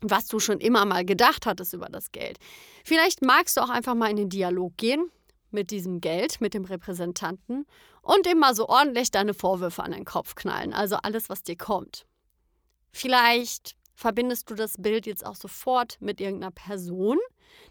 was 0.00 0.26
du 0.26 0.40
schon 0.40 0.58
immer 0.60 0.86
mal 0.86 1.04
gedacht 1.04 1.44
hattest 1.44 1.74
über 1.74 1.90
das 1.90 2.12
Geld. 2.12 2.38
Vielleicht 2.82 3.20
magst 3.20 3.58
du 3.58 3.60
auch 3.60 3.68
einfach 3.68 3.94
mal 3.94 4.08
in 4.08 4.16
den 4.16 4.30
Dialog 4.30 4.74
gehen 4.78 5.10
mit 5.50 5.70
diesem 5.70 6.00
Geld, 6.00 6.40
mit 6.40 6.54
dem 6.54 6.64
Repräsentanten 6.64 7.66
und 8.00 8.26
ihm 8.26 8.38
mal 8.38 8.54
so 8.54 8.70
ordentlich 8.70 9.10
deine 9.10 9.34
Vorwürfe 9.34 9.82
an 9.82 9.92
den 9.92 10.06
Kopf 10.06 10.34
knallen. 10.34 10.72
Also 10.72 10.96
alles, 10.96 11.28
was 11.28 11.42
dir 11.42 11.56
kommt. 11.56 12.06
Vielleicht 12.90 13.76
verbindest 13.94 14.48
du 14.48 14.54
das 14.54 14.76
Bild 14.78 15.04
jetzt 15.04 15.26
auch 15.26 15.36
sofort 15.36 15.98
mit 16.00 16.22
irgendeiner 16.22 16.52
Person, 16.52 17.18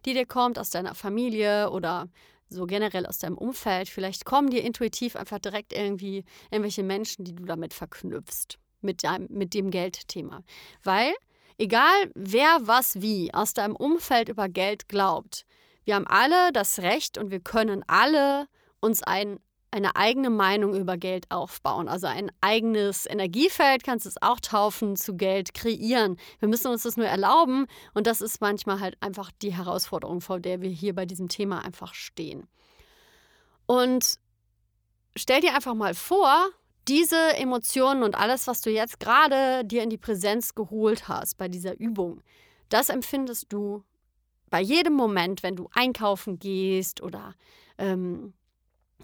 die 0.06 0.14
dir 0.14 0.26
kommt 0.26 0.60
aus 0.60 0.70
deiner 0.70 0.96
Familie 0.96 1.70
oder 1.72 2.10
so 2.50 2.66
generell 2.66 3.06
aus 3.06 3.18
deinem 3.18 3.38
Umfeld. 3.38 3.90
Vielleicht 3.90 4.26
kommen 4.26 4.50
dir 4.50 4.64
intuitiv 4.64 5.16
einfach 5.16 5.40
direkt 5.40 5.74
irgendwie 5.74 6.24
irgendwelche 6.52 6.84
Menschen, 6.84 7.26
die 7.26 7.36
du 7.36 7.46
damit 7.46 7.74
verknüpfst, 7.74 8.58
mit, 8.82 9.04
deinem, 9.04 9.28
mit 9.30 9.54
dem 9.54 9.70
Geldthema. 9.70 10.44
Weil, 10.84 11.14
egal 11.58 12.12
wer 12.16 12.60
was 12.62 13.02
wie 13.02 13.34
aus 13.34 13.54
deinem 13.54 13.76
Umfeld 13.76 14.30
über 14.30 14.48
Geld 14.48 14.88
glaubt, 14.88 15.46
wir 15.84 15.96
haben 15.96 16.08
alle 16.08 16.52
das 16.52 16.80
Recht 16.80 17.18
und 17.18 17.32
wir 17.32 17.40
können 17.40 17.84
alle 17.88 18.48
uns 18.80 19.04
ein 19.04 19.40
eine 19.78 19.96
eigene 19.96 20.30
Meinung 20.30 20.76
über 20.76 20.98
Geld 20.98 21.30
aufbauen. 21.32 21.88
Also 21.88 22.08
ein 22.08 22.32
eigenes 22.42 23.06
Energiefeld, 23.06 23.84
kannst 23.84 24.06
du 24.06 24.10
es 24.10 24.22
auch 24.22 24.40
taufen, 24.40 24.96
zu 24.96 25.16
Geld 25.16 25.54
kreieren. 25.54 26.18
Wir 26.40 26.48
müssen 26.48 26.68
uns 26.68 26.84
das 26.84 26.98
nur 26.98 27.06
erlauben 27.06 27.68
und 27.94 28.08
das 28.08 28.22
ist 28.22 28.42
manchmal 28.42 28.80
halt 28.80 28.98
einfach 29.02 29.32
die 29.42 29.54
Herausforderung, 29.54 30.22
vor 30.22 30.40
der 30.40 30.62
wir 30.62 30.70
hier 30.70 30.94
bei 30.94 31.06
diesem 31.06 31.30
Thema 31.30 31.64
einfach 31.64 31.94
stehen. 31.94 32.48
Und 33.66 34.16
stell 35.16 35.42
dir 35.42 35.54
einfach 35.54 35.76
mal 35.76 35.94
vor, 35.94 36.50
diese 36.88 37.36
Emotionen 37.36 38.04
und 38.04 38.16
alles, 38.16 38.48
was 38.48 38.62
du 38.62 38.70
jetzt 38.70 39.00
gerade 39.00 39.66
dir 39.66 39.84
in 39.84 39.90
die 39.90 39.98
Präsenz 39.98 40.56
geholt 40.56 41.08
hast 41.08 41.38
bei 41.38 41.50
dieser 41.50 41.78
Übung, 41.80 42.22
das 42.70 42.90
empfindest 42.90 43.48
du 43.50 43.84
bei 44.50 44.62
jedem 44.62 44.94
Moment, 44.94 45.44
wenn 45.44 45.56
du 45.56 45.70
einkaufen 45.74 46.40
gehst 46.40 47.02
oder 47.02 47.36
ähm, 47.78 48.34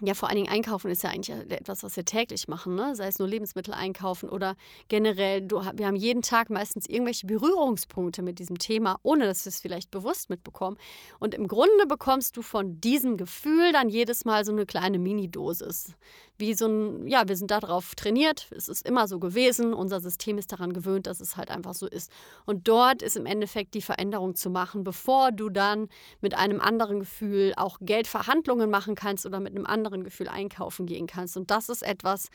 ja, 0.00 0.14
vor 0.14 0.28
allen 0.28 0.36
Dingen 0.36 0.50
einkaufen 0.50 0.90
ist 0.90 1.04
ja 1.04 1.10
eigentlich 1.10 1.36
etwas, 1.52 1.84
was 1.84 1.94
wir 1.96 2.04
täglich 2.04 2.48
machen, 2.48 2.74
ne? 2.74 2.96
sei 2.96 3.06
es 3.06 3.20
nur 3.20 3.28
Lebensmittel 3.28 3.72
einkaufen 3.72 4.28
oder 4.28 4.56
generell, 4.88 5.42
du, 5.42 5.60
wir 5.74 5.86
haben 5.86 5.94
jeden 5.94 6.22
Tag 6.22 6.50
meistens 6.50 6.88
irgendwelche 6.88 7.28
Berührungspunkte 7.28 8.22
mit 8.22 8.40
diesem 8.40 8.58
Thema, 8.58 8.98
ohne 9.04 9.26
dass 9.26 9.44
wir 9.44 9.50
es 9.50 9.60
vielleicht 9.60 9.92
bewusst 9.92 10.30
mitbekommen. 10.30 10.78
Und 11.20 11.32
im 11.32 11.46
Grunde 11.46 11.86
bekommst 11.86 12.36
du 12.36 12.42
von 12.42 12.80
diesem 12.80 13.16
Gefühl 13.16 13.70
dann 13.72 13.88
jedes 13.88 14.24
Mal 14.24 14.44
so 14.44 14.50
eine 14.50 14.66
kleine 14.66 14.98
Mini-Dosis. 14.98 15.92
Wie 16.36 16.54
so 16.54 16.66
ein, 16.66 17.06
ja, 17.06 17.28
wir 17.28 17.36
sind 17.36 17.52
darauf 17.52 17.94
trainiert, 17.94 18.48
es 18.50 18.68
ist 18.68 18.84
immer 18.84 19.06
so 19.06 19.20
gewesen, 19.20 19.72
unser 19.72 20.00
System 20.00 20.38
ist 20.38 20.50
daran 20.50 20.72
gewöhnt, 20.72 21.06
dass 21.06 21.20
es 21.20 21.36
halt 21.36 21.52
einfach 21.52 21.74
so 21.74 21.86
ist. 21.86 22.10
Und 22.44 22.66
dort 22.66 23.00
ist 23.00 23.16
im 23.16 23.26
Endeffekt 23.26 23.74
die 23.74 23.82
Veränderung 23.82 24.34
zu 24.34 24.50
machen, 24.50 24.82
bevor 24.82 25.30
du 25.30 25.50
dann 25.50 25.88
mit 26.20 26.34
einem 26.34 26.60
anderen 26.60 26.98
Gefühl 26.98 27.52
auch 27.56 27.78
Geldverhandlungen 27.80 28.68
machen 28.68 28.96
kannst 28.96 29.24
oder 29.26 29.38
mit 29.38 29.54
einem 29.54 29.64
anderen 29.64 29.83
anderen 29.84 30.04
Gefühl 30.04 30.28
einkaufen 30.28 30.86
gehen 30.86 31.06
kannst. 31.06 31.36
Und 31.36 31.50
das 31.50 31.68
ist 31.68 31.82
etwas, 31.82 32.28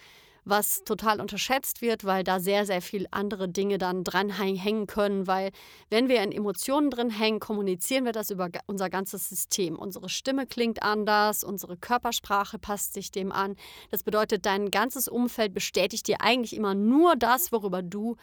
was 0.46 0.84
total 0.84 1.19
unterschätzt 1.22 1.81
wird, 1.81 2.03
weil 2.03 2.24
da 2.24 2.39
sehr, 2.39 2.65
sehr 2.65 2.81
viele 2.81 3.08
andere 3.12 3.50
Dinge 3.50 3.77
dann 3.77 4.03
dran 4.03 4.29
hängen 4.29 4.88
können, 4.88 5.27
weil 5.27 5.51
wenn 5.89 6.08
wir 6.10 6.22
in 6.22 6.31
Emotionen 6.31 6.89
drin 6.89 7.10
hängen, 7.10 7.39
kommunizieren 7.39 8.05
wir 8.05 8.12
das 8.12 8.31
über 8.31 8.50
unser 8.65 8.89
ganzes 8.89 9.29
System. 9.29 9.77
Unsere 9.77 10.10
Stimme 10.10 10.46
klingt 10.46 10.84
anders, 10.84 11.43
unsere 11.43 11.77
Körpersprache 11.77 12.60
passt 12.60 12.93
sich 12.93 13.12
dem 13.12 13.31
an. 13.31 13.55
Das 13.91 14.03
bedeutet, 14.03 14.46
dein 14.46 14.72
ganzes 14.72 15.08
Umfeld 15.08 15.53
bestätigt 15.53 16.08
dir 16.08 16.22
eigentlich 16.22 16.55
immer 16.55 16.75
nur 16.75 17.15
das, 17.15 17.51
worüber 17.51 17.81
du 17.81 18.15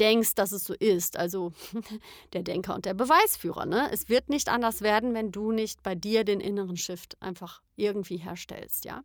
denkst, 0.00 0.34
dass 0.34 0.52
es 0.52 0.64
so 0.64 0.74
ist. 0.74 1.16
Also 1.16 1.52
der 2.32 2.42
Denker 2.42 2.74
und 2.74 2.84
der 2.84 2.94
Beweisführer. 2.94 3.66
Ne? 3.66 3.88
Es 3.92 4.08
wird 4.08 4.28
nicht 4.28 4.48
anders 4.48 4.82
werden, 4.82 5.14
wenn 5.14 5.32
du 5.32 5.52
nicht 5.52 5.82
bei 5.82 5.94
dir 5.94 6.24
den 6.24 6.40
inneren 6.40 6.76
Shift 6.76 7.20
einfach 7.20 7.62
irgendwie 7.76 8.16
herstellst, 8.16 8.84
ja. 8.84 9.02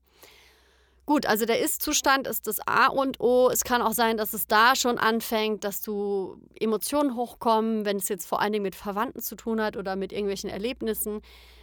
Gut, 1.09 1.25
also 1.25 1.47
der 1.47 1.59
Ist-Zustand 1.59 2.27
ist 2.27 2.45
das 2.45 2.59
A 2.67 2.85
und 2.85 3.19
O. 3.19 3.49
Es 3.49 3.63
kann 3.63 3.81
auch 3.81 3.93
sein, 3.93 4.15
dass 4.15 4.33
es 4.33 4.45
da 4.45 4.75
schon 4.75 4.99
anfängt, 4.99 5.63
dass 5.63 5.81
du 5.81 6.39
Emotionen 6.53 7.15
hochkommen, 7.15 7.83
wenn 7.83 7.97
es 7.97 8.09
jetzt 8.09 8.27
vor 8.27 8.39
allen 8.39 8.51
Dingen 8.53 8.61
mit 8.61 8.75
Verwandten 8.75 9.19
zu 9.19 9.35
tun 9.35 9.59
hat 9.59 9.75
oder 9.75 9.95
mit 9.95 10.11
irgendwelchen 10.11 10.51
Erlebnissen. 10.51 11.21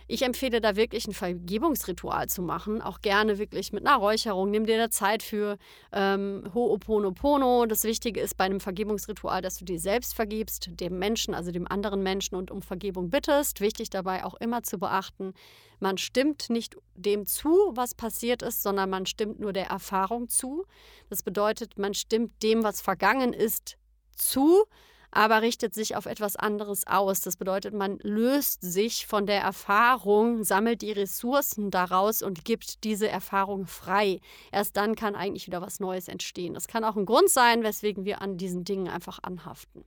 Ich 0.09 0.23
empfehle 0.23 0.61
da 0.61 0.77
wirklich 0.77 1.09
ein 1.09 1.15
Vergebungsritual 1.15 2.29
zu 2.29 2.43
machen, 2.43 2.81
auch 2.81 3.01
gerne 3.01 3.39
wirklich 3.39 3.73
mit 3.73 3.87
einer 3.87 3.97
Räucherung. 3.97 4.51
Nimm 4.51 4.65
dir 4.65 4.79
da 4.79 4.91
Zeit 4.91 5.23
für 5.23 5.59
ähm, 5.93 6.45
Ho'oponopono. 6.55 7.67
Das 7.67 7.83
Wichtige 7.83 8.21
ist 8.21 8.37
bei 8.37 8.45
einem 8.45 8.61
Vergebungsritual, 8.61 9.43
dass 9.43 9.59
du 9.59 9.65
dir 9.65 9.81
selbst 9.81 10.15
vergibst, 10.15 10.71
dem 10.81 10.99
Menschen, 10.99 11.35
also 11.35 11.51
dem 11.51 11.67
anderen 11.67 12.03
Menschen 12.05 12.37
und 12.37 12.53
um 12.53 12.63
Vergebung 12.63 13.11
bittest. 13.11 13.61
Wichtig 13.61 13.91
dabei 13.91 14.25
auch 14.25 14.35
immer 14.35 14.63
zu 14.63 14.79
beachten, 14.79 15.33
man 15.81 15.99
stimmt 15.99 16.49
nicht 16.49 16.77
dem 16.95 17.27
zu, 17.27 17.73
was 17.75 17.95
passiert 17.95 18.43
ist, 18.43 18.63
sondern 18.63 18.89
man 18.89 19.07
stimmt 19.07 19.41
nur 19.41 19.53
der 19.53 19.67
Erfahrung 19.67 20.29
zu. 20.29 20.65
Das 21.11 21.23
bedeutet, 21.23 21.79
man 21.79 21.95
stimmt 21.95 22.43
dem, 22.43 22.63
was 22.63 22.81
vergangen 22.81 23.33
ist, 23.33 23.77
zu 24.15 24.65
aber 25.11 25.43
richtet 25.43 25.75
sich 25.75 25.97
auf 25.97 26.07
etwas 26.07 26.37
anderes 26.37 26.87
aus. 26.87 27.21
Das 27.21 27.37
bedeutet, 27.37 27.75
man 27.75 27.99
löst 28.03 28.63
sich 28.63 29.07
von 29.07 29.27
der 29.27 29.41
Erfahrung, 29.41 30.45
sammelt 30.45 30.83
die 30.83 30.93
Ressourcen 30.93 31.71
daraus 31.71 32.23
und 32.23 32.45
gibt 32.45 32.85
diese 32.85 33.09
Erfahrung 33.09 33.67
frei. 33.67 34.21
Erst 34.53 34.77
dann 34.77 34.95
kann 34.95 35.15
eigentlich 35.15 35.47
wieder 35.47 35.63
was 35.63 35.81
Neues 35.81 36.09
entstehen. 36.09 36.55
Das 36.55 36.69
kann 36.69 36.85
auch 36.85 36.97
ein 36.97 37.07
Grund 37.07 37.31
sein, 37.31 37.63
weswegen 37.63 38.05
wir 38.05 38.23
an 38.23 38.37
diesen 38.37 38.65
Dingen 38.65 38.89
einfach 38.89 39.19
anhaften. 39.23 39.85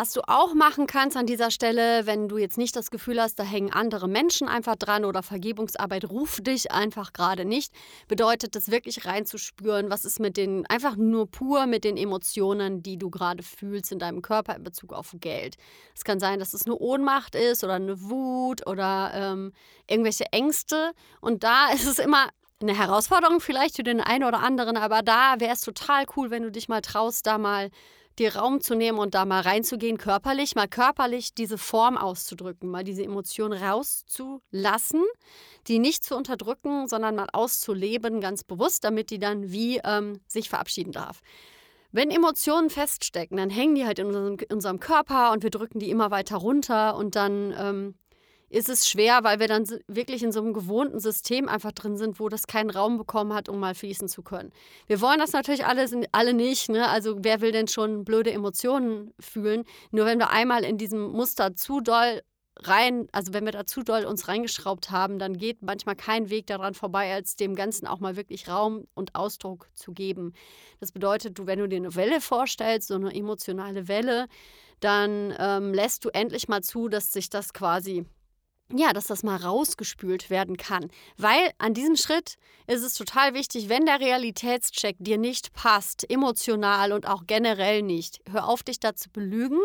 Was 0.00 0.14
du 0.14 0.22
auch 0.26 0.54
machen 0.54 0.86
kannst 0.86 1.14
an 1.18 1.26
dieser 1.26 1.50
Stelle, 1.50 2.06
wenn 2.06 2.26
du 2.26 2.38
jetzt 2.38 2.56
nicht 2.56 2.74
das 2.74 2.90
Gefühl 2.90 3.20
hast, 3.20 3.38
da 3.38 3.42
hängen 3.42 3.70
andere 3.70 4.08
Menschen 4.08 4.48
einfach 4.48 4.76
dran 4.76 5.04
oder 5.04 5.22
Vergebungsarbeit 5.22 6.08
ruft 6.08 6.46
dich 6.46 6.72
einfach 6.72 7.12
gerade 7.12 7.44
nicht, 7.44 7.70
bedeutet 8.08 8.56
das 8.56 8.70
wirklich 8.70 9.04
reinzuspüren, 9.04 9.90
was 9.90 10.06
ist 10.06 10.18
mit 10.18 10.38
den, 10.38 10.64
einfach 10.68 10.96
nur 10.96 11.30
pur 11.30 11.66
mit 11.66 11.84
den 11.84 11.98
Emotionen, 11.98 12.82
die 12.82 12.96
du 12.96 13.10
gerade 13.10 13.42
fühlst 13.42 13.92
in 13.92 13.98
deinem 13.98 14.22
Körper 14.22 14.56
in 14.56 14.62
Bezug 14.62 14.94
auf 14.94 15.14
Geld. 15.20 15.56
Es 15.94 16.02
kann 16.02 16.18
sein, 16.18 16.38
dass 16.38 16.54
es 16.54 16.64
eine 16.64 16.76
Ohnmacht 16.78 17.34
ist 17.34 17.62
oder 17.62 17.74
eine 17.74 18.00
Wut 18.00 18.66
oder 18.66 19.10
ähm, 19.12 19.52
irgendwelche 19.86 20.24
Ängste. 20.32 20.92
Und 21.20 21.44
da 21.44 21.68
ist 21.74 21.86
es 21.86 21.98
immer 21.98 22.30
eine 22.62 22.74
Herausforderung 22.74 23.40
vielleicht 23.40 23.76
für 23.76 23.82
den 23.82 24.00
einen 24.00 24.24
oder 24.24 24.40
anderen, 24.40 24.78
aber 24.78 25.02
da 25.02 25.34
wäre 25.40 25.52
es 25.52 25.60
total 25.60 26.06
cool, 26.16 26.30
wenn 26.30 26.42
du 26.42 26.50
dich 26.50 26.70
mal 26.70 26.80
traust, 26.80 27.26
da 27.26 27.36
mal 27.36 27.68
dir 28.18 28.36
Raum 28.36 28.60
zu 28.60 28.74
nehmen 28.74 28.98
und 28.98 29.14
da 29.14 29.24
mal 29.24 29.40
reinzugehen, 29.40 29.98
körperlich, 29.98 30.54
mal 30.54 30.68
körperlich 30.68 31.34
diese 31.34 31.58
Form 31.58 31.96
auszudrücken, 31.96 32.68
mal 32.68 32.84
diese 32.84 33.02
Emotion 33.02 33.52
rauszulassen, 33.52 35.02
die 35.66 35.78
nicht 35.78 36.04
zu 36.04 36.16
unterdrücken, 36.16 36.88
sondern 36.88 37.16
mal 37.16 37.28
auszuleben, 37.32 38.20
ganz 38.20 38.44
bewusst, 38.44 38.84
damit 38.84 39.10
die 39.10 39.18
dann 39.18 39.50
wie 39.50 39.80
ähm, 39.84 40.20
sich 40.26 40.48
verabschieden 40.48 40.92
darf. 40.92 41.20
Wenn 41.92 42.10
Emotionen 42.10 42.70
feststecken, 42.70 43.36
dann 43.36 43.50
hängen 43.50 43.74
die 43.74 43.84
halt 43.84 43.98
in 43.98 44.06
unserem, 44.06 44.38
in 44.38 44.54
unserem 44.54 44.78
Körper 44.78 45.32
und 45.32 45.42
wir 45.42 45.50
drücken 45.50 45.80
die 45.80 45.90
immer 45.90 46.10
weiter 46.10 46.36
runter 46.36 46.96
und 46.96 47.16
dann 47.16 47.52
ähm, 47.58 47.94
ist 48.50 48.68
es 48.68 48.88
schwer, 48.88 49.22
weil 49.22 49.38
wir 49.38 49.46
dann 49.48 49.64
wirklich 49.86 50.22
in 50.22 50.32
so 50.32 50.40
einem 50.40 50.52
gewohnten 50.52 50.98
System 50.98 51.48
einfach 51.48 51.72
drin 51.72 51.96
sind, 51.96 52.18
wo 52.18 52.28
das 52.28 52.48
keinen 52.48 52.70
Raum 52.70 52.98
bekommen 52.98 53.32
hat, 53.32 53.48
um 53.48 53.60
mal 53.60 53.74
fließen 53.74 54.08
zu 54.08 54.22
können. 54.22 54.52
Wir 54.88 55.00
wollen 55.00 55.20
das 55.20 55.32
natürlich 55.32 55.64
alle, 55.64 55.86
alle 56.10 56.34
nicht. 56.34 56.68
Ne? 56.68 56.88
Also 56.88 57.18
wer 57.20 57.40
will 57.40 57.52
denn 57.52 57.68
schon 57.68 58.04
blöde 58.04 58.32
Emotionen 58.32 59.14
fühlen? 59.20 59.64
Nur 59.92 60.04
wenn 60.04 60.18
wir 60.18 60.30
einmal 60.30 60.64
in 60.64 60.78
diesem 60.78 61.12
Muster 61.12 61.54
zu 61.54 61.80
doll 61.80 62.22
rein, 62.56 63.06
also 63.12 63.32
wenn 63.32 63.44
wir 63.44 63.52
da 63.52 63.66
zu 63.66 63.84
doll 63.84 64.04
uns 64.04 64.26
reingeschraubt 64.26 64.90
haben, 64.90 65.18
dann 65.18 65.38
geht 65.38 65.62
manchmal 65.62 65.96
kein 65.96 66.28
Weg 66.28 66.48
daran 66.48 66.74
vorbei, 66.74 67.12
als 67.14 67.36
dem 67.36 67.54
Ganzen 67.54 67.86
auch 67.86 68.00
mal 68.00 68.16
wirklich 68.16 68.48
Raum 68.48 68.86
und 68.94 69.14
Ausdruck 69.14 69.68
zu 69.74 69.92
geben. 69.92 70.34
Das 70.80 70.92
bedeutet, 70.92 71.38
du, 71.38 71.46
wenn 71.46 71.60
du 71.60 71.68
dir 71.68 71.76
eine 71.76 71.94
Welle 71.94 72.20
vorstellst, 72.20 72.88
so 72.88 72.94
eine 72.94 73.14
emotionale 73.14 73.86
Welle, 73.88 74.26
dann 74.80 75.34
ähm, 75.38 75.72
lässt 75.72 76.04
du 76.04 76.08
endlich 76.10 76.48
mal 76.48 76.62
zu, 76.62 76.88
dass 76.88 77.12
sich 77.12 77.30
das 77.30 77.52
quasi 77.52 78.04
ja, 78.72 78.92
dass 78.92 79.06
das 79.06 79.22
mal 79.22 79.36
rausgespült 79.36 80.30
werden 80.30 80.56
kann. 80.56 80.90
Weil 81.16 81.50
an 81.58 81.74
diesem 81.74 81.96
Schritt 81.96 82.36
ist 82.66 82.84
es 82.84 82.94
total 82.94 83.34
wichtig, 83.34 83.68
wenn 83.68 83.84
der 83.84 83.98
Realitätscheck 83.98 84.96
dir 85.00 85.18
nicht 85.18 85.52
passt, 85.54 86.08
emotional 86.08 86.92
und 86.92 87.08
auch 87.08 87.24
generell 87.26 87.82
nicht, 87.82 88.20
hör 88.30 88.46
auf, 88.46 88.62
dich 88.62 88.78
da 88.78 88.94
zu 88.94 89.10
belügen 89.10 89.58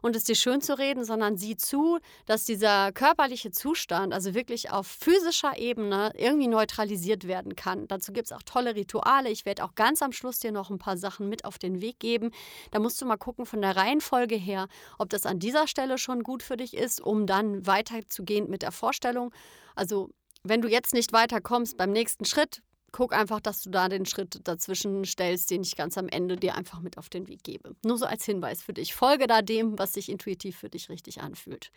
und 0.00 0.14
es 0.14 0.24
dir 0.24 0.36
schön 0.36 0.60
zu 0.60 0.78
reden, 0.78 1.04
sondern 1.04 1.36
sieh 1.36 1.56
zu, 1.56 1.98
dass 2.26 2.44
dieser 2.44 2.92
körperliche 2.92 3.50
Zustand, 3.50 4.14
also 4.14 4.34
wirklich 4.34 4.70
auf 4.70 4.86
physischer 4.86 5.58
Ebene, 5.58 6.12
irgendwie 6.16 6.46
neutralisiert 6.46 7.26
werden 7.26 7.56
kann. 7.56 7.88
Dazu 7.88 8.12
gibt 8.12 8.26
es 8.26 8.32
auch 8.32 8.42
tolle 8.44 8.76
Rituale. 8.76 9.30
Ich 9.30 9.44
werde 9.44 9.64
auch 9.64 9.74
ganz 9.74 10.00
am 10.00 10.12
Schluss 10.12 10.38
dir 10.38 10.52
noch 10.52 10.70
ein 10.70 10.78
paar 10.78 10.96
Sachen 10.96 11.28
mit 11.28 11.44
auf 11.44 11.58
den 11.58 11.80
Weg 11.80 11.98
geben. 11.98 12.30
Da 12.70 12.78
musst 12.78 13.00
du 13.02 13.06
mal 13.06 13.16
gucken 13.16 13.44
von 13.44 13.60
der 13.60 13.76
Reihenfolge 13.76 14.36
her, 14.36 14.68
ob 14.98 15.10
das 15.10 15.26
an 15.26 15.40
dieser 15.40 15.66
Stelle 15.66 15.98
schon 15.98 16.22
gut 16.22 16.44
für 16.44 16.56
dich 16.56 16.74
ist, 16.74 17.00
um 17.00 17.26
dann 17.26 17.66
weiterzugehen 17.66 18.51
mit 18.52 18.62
der 18.62 18.70
Vorstellung. 18.70 19.34
Also, 19.74 20.10
wenn 20.44 20.62
du 20.62 20.68
jetzt 20.68 20.94
nicht 20.94 21.12
weiterkommst 21.12 21.76
beim 21.76 21.90
nächsten 21.90 22.24
Schritt, 22.24 22.62
guck 22.92 23.12
einfach, 23.12 23.40
dass 23.40 23.62
du 23.62 23.70
da 23.70 23.88
den 23.88 24.06
Schritt 24.06 24.40
dazwischen 24.44 25.04
stellst, 25.04 25.50
den 25.50 25.62
ich 25.62 25.76
ganz 25.76 25.98
am 25.98 26.08
Ende 26.08 26.36
dir 26.36 26.54
einfach 26.54 26.80
mit 26.80 26.98
auf 26.98 27.08
den 27.08 27.26
Weg 27.26 27.42
gebe. 27.42 27.74
Nur 27.84 27.98
so 27.98 28.04
als 28.04 28.24
Hinweis 28.24 28.62
für 28.62 28.74
dich. 28.74 28.94
Folge 28.94 29.26
da 29.26 29.42
dem, 29.42 29.78
was 29.78 29.94
sich 29.94 30.08
intuitiv 30.08 30.58
für 30.58 30.68
dich 30.68 30.88
richtig 30.88 31.20
anfühlt. 31.20 31.72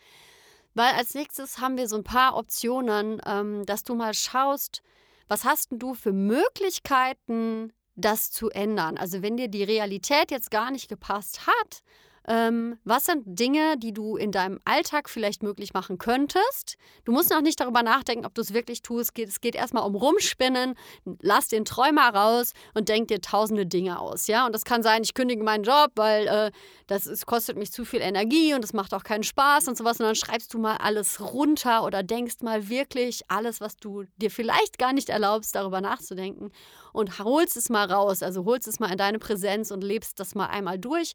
Weil 0.74 0.92
als 0.94 1.14
nächstes 1.14 1.58
haben 1.58 1.78
wir 1.78 1.88
so 1.88 1.96
ein 1.96 2.04
paar 2.04 2.36
Optionen, 2.36 3.20
ähm, 3.24 3.64
dass 3.64 3.82
du 3.82 3.94
mal 3.94 4.12
schaust, 4.12 4.82
was 5.26 5.44
hast 5.44 5.68
du 5.72 5.94
für 5.94 6.12
Möglichkeiten, 6.12 7.72
das 7.96 8.30
zu 8.30 8.50
ändern. 8.50 8.98
Also 8.98 9.22
wenn 9.22 9.38
dir 9.38 9.48
die 9.48 9.64
Realität 9.64 10.30
jetzt 10.30 10.50
gar 10.50 10.70
nicht 10.70 10.88
gepasst 10.88 11.46
hat, 11.46 11.82
ähm, 12.28 12.78
was 12.84 13.04
sind 13.04 13.22
Dinge, 13.24 13.76
die 13.78 13.92
du 13.92 14.16
in 14.16 14.32
deinem 14.32 14.60
Alltag 14.64 15.08
vielleicht 15.08 15.42
möglich 15.44 15.74
machen 15.74 15.98
könntest? 15.98 16.76
Du 17.04 17.12
musst 17.12 17.30
noch 17.30 17.40
nicht 17.40 17.60
darüber 17.60 17.84
nachdenken, 17.84 18.26
ob 18.26 18.34
du 18.34 18.42
es 18.42 18.52
wirklich 18.52 18.82
tust. 18.82 19.16
Es 19.16 19.40
geht 19.40 19.54
erstmal 19.54 19.84
um 19.84 19.94
Rumspinnen. 19.94 20.74
Lass 21.20 21.48
den 21.48 21.64
Träumer 21.64 22.08
raus 22.08 22.52
und 22.74 22.88
denk 22.88 23.08
dir 23.08 23.20
tausende 23.20 23.64
Dinge 23.64 24.00
aus. 24.00 24.26
Ja? 24.26 24.46
Und 24.46 24.54
das 24.54 24.64
kann 24.64 24.82
sein, 24.82 25.02
ich 25.04 25.14
kündige 25.14 25.44
meinen 25.44 25.62
Job, 25.62 25.92
weil 25.94 26.26
äh, 26.26 26.50
das 26.88 27.06
ist, 27.06 27.26
kostet 27.26 27.56
mich 27.56 27.70
zu 27.70 27.84
viel 27.84 28.00
Energie 28.00 28.54
und 28.54 28.64
es 28.64 28.72
macht 28.72 28.92
auch 28.92 29.04
keinen 29.04 29.22
Spaß 29.22 29.68
und 29.68 29.78
sowas. 29.78 30.00
Und 30.00 30.06
dann 30.06 30.16
schreibst 30.16 30.52
du 30.52 30.58
mal 30.58 30.78
alles 30.78 31.20
runter 31.20 31.84
oder 31.84 32.02
denkst 32.02 32.42
mal 32.42 32.68
wirklich 32.68 33.22
alles, 33.28 33.60
was 33.60 33.76
du 33.76 34.04
dir 34.16 34.32
vielleicht 34.32 34.78
gar 34.78 34.92
nicht 34.92 35.10
erlaubst, 35.10 35.54
darüber 35.54 35.80
nachzudenken 35.80 36.50
und 36.92 37.20
holst 37.20 37.56
es 37.56 37.68
mal 37.68 37.90
raus. 37.90 38.22
Also 38.22 38.44
holst 38.44 38.66
es 38.66 38.80
mal 38.80 38.90
in 38.90 38.98
deine 38.98 39.20
Präsenz 39.20 39.70
und 39.70 39.84
lebst 39.84 40.18
das 40.18 40.34
mal 40.34 40.46
einmal 40.46 40.78
durch 40.78 41.14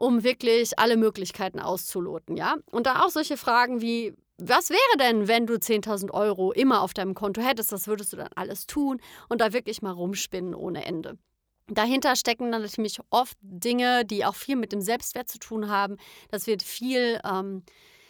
um 0.00 0.24
wirklich 0.24 0.78
alle 0.78 0.96
Möglichkeiten 0.96 1.60
auszuloten, 1.60 2.34
ja? 2.34 2.56
Und 2.70 2.86
da 2.86 3.04
auch 3.04 3.10
solche 3.10 3.36
Fragen 3.36 3.82
wie, 3.82 4.14
was 4.38 4.70
wäre 4.70 4.96
denn, 4.98 5.28
wenn 5.28 5.46
du 5.46 5.54
10.000 5.54 6.10
Euro 6.10 6.52
immer 6.52 6.80
auf 6.80 6.94
deinem 6.94 7.12
Konto 7.12 7.42
hättest? 7.42 7.70
Das 7.70 7.86
würdest 7.86 8.14
du 8.14 8.16
dann 8.16 8.30
alles 8.34 8.66
tun 8.66 8.98
und 9.28 9.42
da 9.42 9.52
wirklich 9.52 9.82
mal 9.82 9.90
rumspinnen 9.92 10.54
ohne 10.54 10.86
Ende. 10.86 11.18
Dahinter 11.66 12.16
stecken 12.16 12.50
dann 12.50 12.62
natürlich 12.62 12.98
oft 13.10 13.36
Dinge, 13.42 14.06
die 14.06 14.24
auch 14.24 14.34
viel 14.34 14.56
mit 14.56 14.72
dem 14.72 14.80
Selbstwert 14.80 15.28
zu 15.28 15.38
tun 15.38 15.68
haben. 15.68 15.98
Das 16.30 16.46
wird 16.46 16.62
viel 16.62 17.20
ähm, 17.22 17.62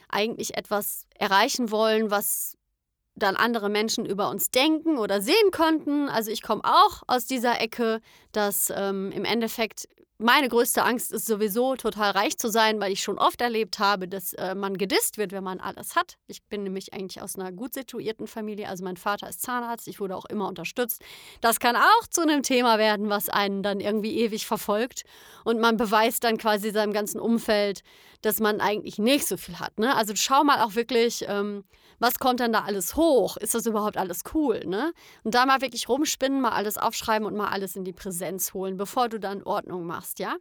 eigentlich 0.08 0.56
etwas 0.56 1.06
erreichen 1.18 1.72
wollen, 1.72 2.12
was 2.12 2.56
dann 3.16 3.34
andere 3.34 3.68
Menschen 3.68 4.06
über 4.06 4.30
uns 4.30 4.52
denken 4.52 4.96
oder 4.96 5.20
sehen 5.20 5.50
könnten. 5.50 6.08
Also 6.08 6.30
ich 6.30 6.42
komme 6.42 6.62
auch 6.62 7.02
aus 7.08 7.26
dieser 7.26 7.60
Ecke, 7.60 8.00
dass 8.30 8.72
ähm, 8.74 9.10
im 9.10 9.24
Endeffekt 9.24 9.88
meine 10.20 10.48
größte 10.48 10.84
Angst 10.84 11.12
ist 11.12 11.26
sowieso, 11.26 11.76
total 11.76 12.10
reich 12.10 12.36
zu 12.36 12.50
sein, 12.50 12.78
weil 12.78 12.92
ich 12.92 13.02
schon 13.02 13.18
oft 13.18 13.40
erlebt 13.40 13.78
habe, 13.78 14.06
dass 14.06 14.34
äh, 14.34 14.54
man 14.54 14.76
gedisst 14.76 15.18
wird, 15.18 15.32
wenn 15.32 15.42
man 15.42 15.60
alles 15.60 15.96
hat. 15.96 16.18
Ich 16.26 16.42
bin 16.44 16.62
nämlich 16.62 16.92
eigentlich 16.92 17.22
aus 17.22 17.36
einer 17.36 17.52
gut 17.52 17.74
situierten 17.74 18.26
Familie. 18.26 18.68
Also 18.68 18.84
mein 18.84 18.96
Vater 18.96 19.28
ist 19.28 19.42
Zahnarzt, 19.42 19.88
ich 19.88 19.98
wurde 19.98 20.14
auch 20.14 20.26
immer 20.26 20.46
unterstützt. 20.46 21.02
Das 21.40 21.58
kann 21.58 21.74
auch 21.76 22.06
zu 22.10 22.20
einem 22.20 22.42
Thema 22.42 22.78
werden, 22.78 23.08
was 23.08 23.28
einen 23.28 23.62
dann 23.62 23.80
irgendwie 23.80 24.18
ewig 24.18 24.46
verfolgt. 24.46 25.04
Und 25.44 25.58
man 25.58 25.76
beweist 25.76 26.22
dann 26.24 26.36
quasi 26.36 26.70
seinem 26.70 26.92
ganzen 26.92 27.18
Umfeld, 27.18 27.82
dass 28.22 28.40
man 28.40 28.60
eigentlich 28.60 28.98
nicht 28.98 29.26
so 29.26 29.36
viel 29.36 29.58
hat. 29.58 29.78
Ne? 29.78 29.96
Also 29.96 30.12
schau 30.14 30.44
mal 30.44 30.62
auch 30.62 30.74
wirklich, 30.74 31.24
ähm, 31.28 31.64
was 32.00 32.18
kommt 32.18 32.40
denn 32.40 32.52
da 32.52 32.62
alles 32.62 32.96
hoch? 32.96 33.36
Ist 33.36 33.54
das 33.54 33.66
überhaupt 33.66 33.96
alles 33.96 34.22
cool? 34.34 34.62
Ne? 34.66 34.92
Und 35.22 35.34
da 35.34 35.46
mal 35.46 35.60
wirklich 35.60 35.88
rumspinnen, 35.88 36.40
mal 36.40 36.52
alles 36.52 36.78
aufschreiben 36.78 37.26
und 37.26 37.36
mal 37.36 37.48
alles 37.48 37.76
in 37.76 37.84
die 37.84 37.92
Präsenz 37.92 38.54
holen, 38.54 38.76
bevor 38.76 39.08
du 39.08 39.20
dann 39.20 39.42
Ordnung 39.42 39.86
machst, 39.86 40.09
ja? 40.18 40.36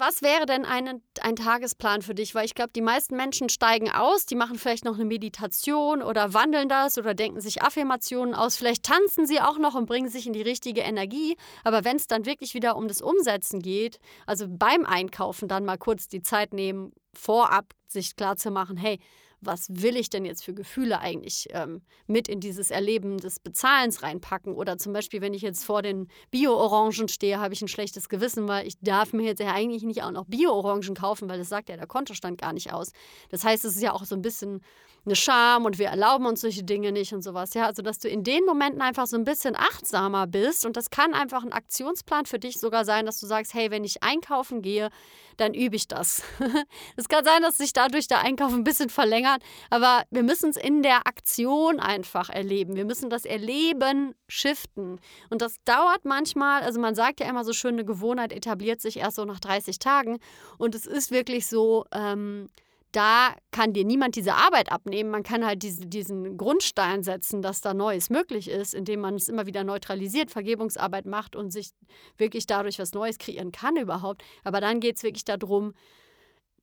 Was 0.00 0.22
wäre 0.22 0.46
denn 0.46 0.64
ein, 0.64 1.02
ein 1.22 1.34
Tagesplan 1.34 2.02
für 2.02 2.14
dich? 2.14 2.32
Weil 2.32 2.44
ich 2.44 2.54
glaube, 2.54 2.70
die 2.72 2.80
meisten 2.80 3.16
Menschen 3.16 3.48
steigen 3.48 3.90
aus, 3.90 4.26
die 4.26 4.36
machen 4.36 4.56
vielleicht 4.56 4.84
noch 4.84 4.94
eine 4.94 5.04
Meditation 5.04 6.02
oder 6.02 6.34
wandeln 6.34 6.68
das 6.68 6.98
oder 6.98 7.14
denken 7.14 7.40
sich 7.40 7.62
Affirmationen 7.62 8.32
aus. 8.32 8.54
Vielleicht 8.54 8.84
tanzen 8.84 9.26
sie 9.26 9.40
auch 9.40 9.58
noch 9.58 9.74
und 9.74 9.86
bringen 9.86 10.08
sich 10.08 10.28
in 10.28 10.32
die 10.32 10.42
richtige 10.42 10.82
Energie. 10.82 11.36
Aber 11.64 11.84
wenn 11.84 11.96
es 11.96 12.06
dann 12.06 12.26
wirklich 12.26 12.54
wieder 12.54 12.76
um 12.76 12.86
das 12.86 13.02
Umsetzen 13.02 13.60
geht, 13.60 13.98
also 14.24 14.46
beim 14.48 14.86
Einkaufen 14.86 15.48
dann 15.48 15.64
mal 15.64 15.78
kurz 15.78 16.06
die 16.06 16.22
Zeit 16.22 16.52
nehmen, 16.52 16.92
vorab 17.12 17.74
sich 17.88 18.14
klar 18.14 18.36
zu 18.36 18.52
machen, 18.52 18.76
hey, 18.76 19.00
was 19.40 19.66
will 19.70 19.96
ich 19.96 20.10
denn 20.10 20.24
jetzt 20.24 20.44
für 20.44 20.54
Gefühle 20.54 21.00
eigentlich 21.00 21.46
ähm, 21.50 21.82
mit 22.06 22.28
in 22.28 22.40
dieses 22.40 22.70
Erleben 22.70 23.18
des 23.18 23.38
Bezahlens 23.38 24.02
reinpacken? 24.02 24.54
Oder 24.54 24.78
zum 24.78 24.92
Beispiel, 24.92 25.20
wenn 25.20 25.34
ich 25.34 25.42
jetzt 25.42 25.64
vor 25.64 25.82
den 25.82 26.08
Bio-Orangen 26.30 27.08
stehe, 27.08 27.38
habe 27.38 27.54
ich 27.54 27.62
ein 27.62 27.68
schlechtes 27.68 28.08
Gewissen, 28.08 28.48
weil 28.48 28.66
ich 28.66 28.78
darf 28.80 29.12
mir 29.12 29.24
jetzt 29.24 29.40
ja 29.40 29.52
eigentlich 29.52 29.82
nicht 29.82 30.02
auch 30.02 30.10
noch 30.10 30.24
Bio-Orangen 30.26 30.94
kaufen, 30.94 31.28
weil 31.28 31.38
das 31.38 31.48
sagt 31.48 31.68
ja 31.68 31.76
der 31.76 31.86
Kontostand 31.86 32.40
gar 32.40 32.52
nicht 32.52 32.72
aus. 32.72 32.92
Das 33.30 33.44
heißt, 33.44 33.64
es 33.64 33.76
ist 33.76 33.82
ja 33.82 33.92
auch 33.92 34.04
so 34.04 34.14
ein 34.14 34.22
bisschen 34.22 34.60
eine 35.08 35.16
Scham 35.16 35.64
und 35.64 35.78
wir 35.78 35.88
erlauben 35.88 36.26
uns 36.26 36.42
solche 36.42 36.62
Dinge 36.62 36.92
nicht 36.92 37.12
und 37.12 37.22
sowas. 37.22 37.54
Ja, 37.54 37.66
also 37.66 37.82
dass 37.82 37.98
du 37.98 38.08
in 38.08 38.24
den 38.24 38.44
Momenten 38.44 38.82
einfach 38.82 39.06
so 39.06 39.16
ein 39.16 39.24
bisschen 39.24 39.56
achtsamer 39.56 40.26
bist 40.26 40.66
und 40.66 40.76
das 40.76 40.90
kann 40.90 41.14
einfach 41.14 41.42
ein 41.42 41.52
Aktionsplan 41.52 42.26
für 42.26 42.38
dich 42.38 42.60
sogar 42.60 42.84
sein, 42.84 43.06
dass 43.06 43.18
du 43.18 43.26
sagst, 43.26 43.54
hey, 43.54 43.70
wenn 43.70 43.84
ich 43.84 44.02
einkaufen 44.02 44.62
gehe, 44.62 44.90
dann 45.38 45.54
übe 45.54 45.76
ich 45.76 45.88
das. 45.88 46.22
Es 46.96 47.08
kann 47.08 47.24
sein, 47.24 47.42
dass 47.42 47.56
sich 47.56 47.72
dadurch 47.72 48.08
der 48.08 48.20
Einkauf 48.20 48.52
ein 48.52 48.64
bisschen 48.64 48.90
verlängert, 48.90 49.42
aber 49.70 50.02
wir 50.10 50.22
müssen 50.22 50.50
es 50.50 50.56
in 50.56 50.82
der 50.82 51.06
Aktion 51.06 51.80
einfach 51.80 52.28
erleben. 52.28 52.76
Wir 52.76 52.84
müssen 52.84 53.08
das 53.08 53.24
Erleben 53.24 54.14
shiften. 54.28 55.00
Und 55.30 55.40
das 55.40 55.56
dauert 55.64 56.04
manchmal, 56.04 56.62
also 56.62 56.80
man 56.80 56.94
sagt 56.94 57.20
ja 57.20 57.28
immer 57.28 57.44
so 57.44 57.52
schön, 57.52 57.74
eine 57.74 57.84
Gewohnheit 57.84 58.32
etabliert 58.32 58.80
sich 58.80 58.98
erst 58.98 59.16
so 59.16 59.24
nach 59.24 59.40
30 59.40 59.78
Tagen. 59.78 60.18
Und 60.58 60.74
es 60.74 60.86
ist 60.86 61.10
wirklich 61.10 61.46
so, 61.46 61.84
ähm, 61.92 62.48
da 62.92 63.34
kann 63.50 63.72
dir 63.72 63.84
niemand 63.84 64.16
diese 64.16 64.34
Arbeit 64.34 64.72
abnehmen. 64.72 65.10
Man 65.10 65.22
kann 65.22 65.44
halt 65.44 65.62
diese, 65.62 65.86
diesen 65.86 66.36
Grundstein 66.36 67.02
setzen, 67.02 67.42
dass 67.42 67.60
da 67.60 67.74
Neues 67.74 68.08
möglich 68.08 68.48
ist, 68.48 68.74
indem 68.74 69.00
man 69.00 69.14
es 69.14 69.28
immer 69.28 69.46
wieder 69.46 69.64
neutralisiert, 69.64 70.30
Vergebungsarbeit 70.30 71.04
macht 71.04 71.36
und 71.36 71.52
sich 71.52 71.70
wirklich 72.16 72.46
dadurch 72.46 72.78
was 72.78 72.92
Neues 72.92 73.18
kreieren 73.18 73.52
kann 73.52 73.76
überhaupt. 73.76 74.22
Aber 74.42 74.60
dann 74.60 74.80
geht 74.80 74.96
es 74.96 75.02
wirklich 75.02 75.24
darum, 75.24 75.74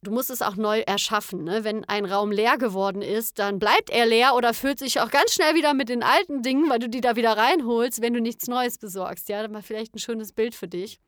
du 0.02 0.12
musst 0.12 0.32
es 0.32 0.42
auch 0.42 0.56
neu 0.56 0.80
erschaffen. 0.80 1.44
Ne? 1.44 1.64
Wenn 1.64 1.86
ein 1.86 2.06
Raum 2.06 2.32
leer 2.32 2.58
geworden 2.58 3.02
ist, 3.04 3.38
dann 3.38 3.60
bleibt 3.60 3.92
er 3.92 4.06
leer 4.08 4.36
oder 4.36 4.54
füllt 4.54 4.80
sich 4.80 5.00
auch 5.00 5.12
ganz 5.12 5.34
schnell 5.34 5.54
wieder 5.54 5.74
mit 5.76 5.90
den 5.90 6.02
alten 6.02 6.42
Dingen, 6.42 6.70
weil 6.70 6.80
du 6.80 6.90
die 6.90 7.02
da 7.02 7.16
wieder 7.16 7.38
reinholst, 7.38 8.02
wenn 8.02 8.14
du 8.14 8.22
nichts 8.22 8.48
Neues 8.48 8.80
besorgst. 8.80 9.30
Ja, 9.30 9.48
mal 9.48 9.62
vielleicht 9.62 9.94
ein 9.94 10.00
schönes 10.00 10.32
Bild 10.32 10.56
für 10.56 10.68
dich 10.68 11.00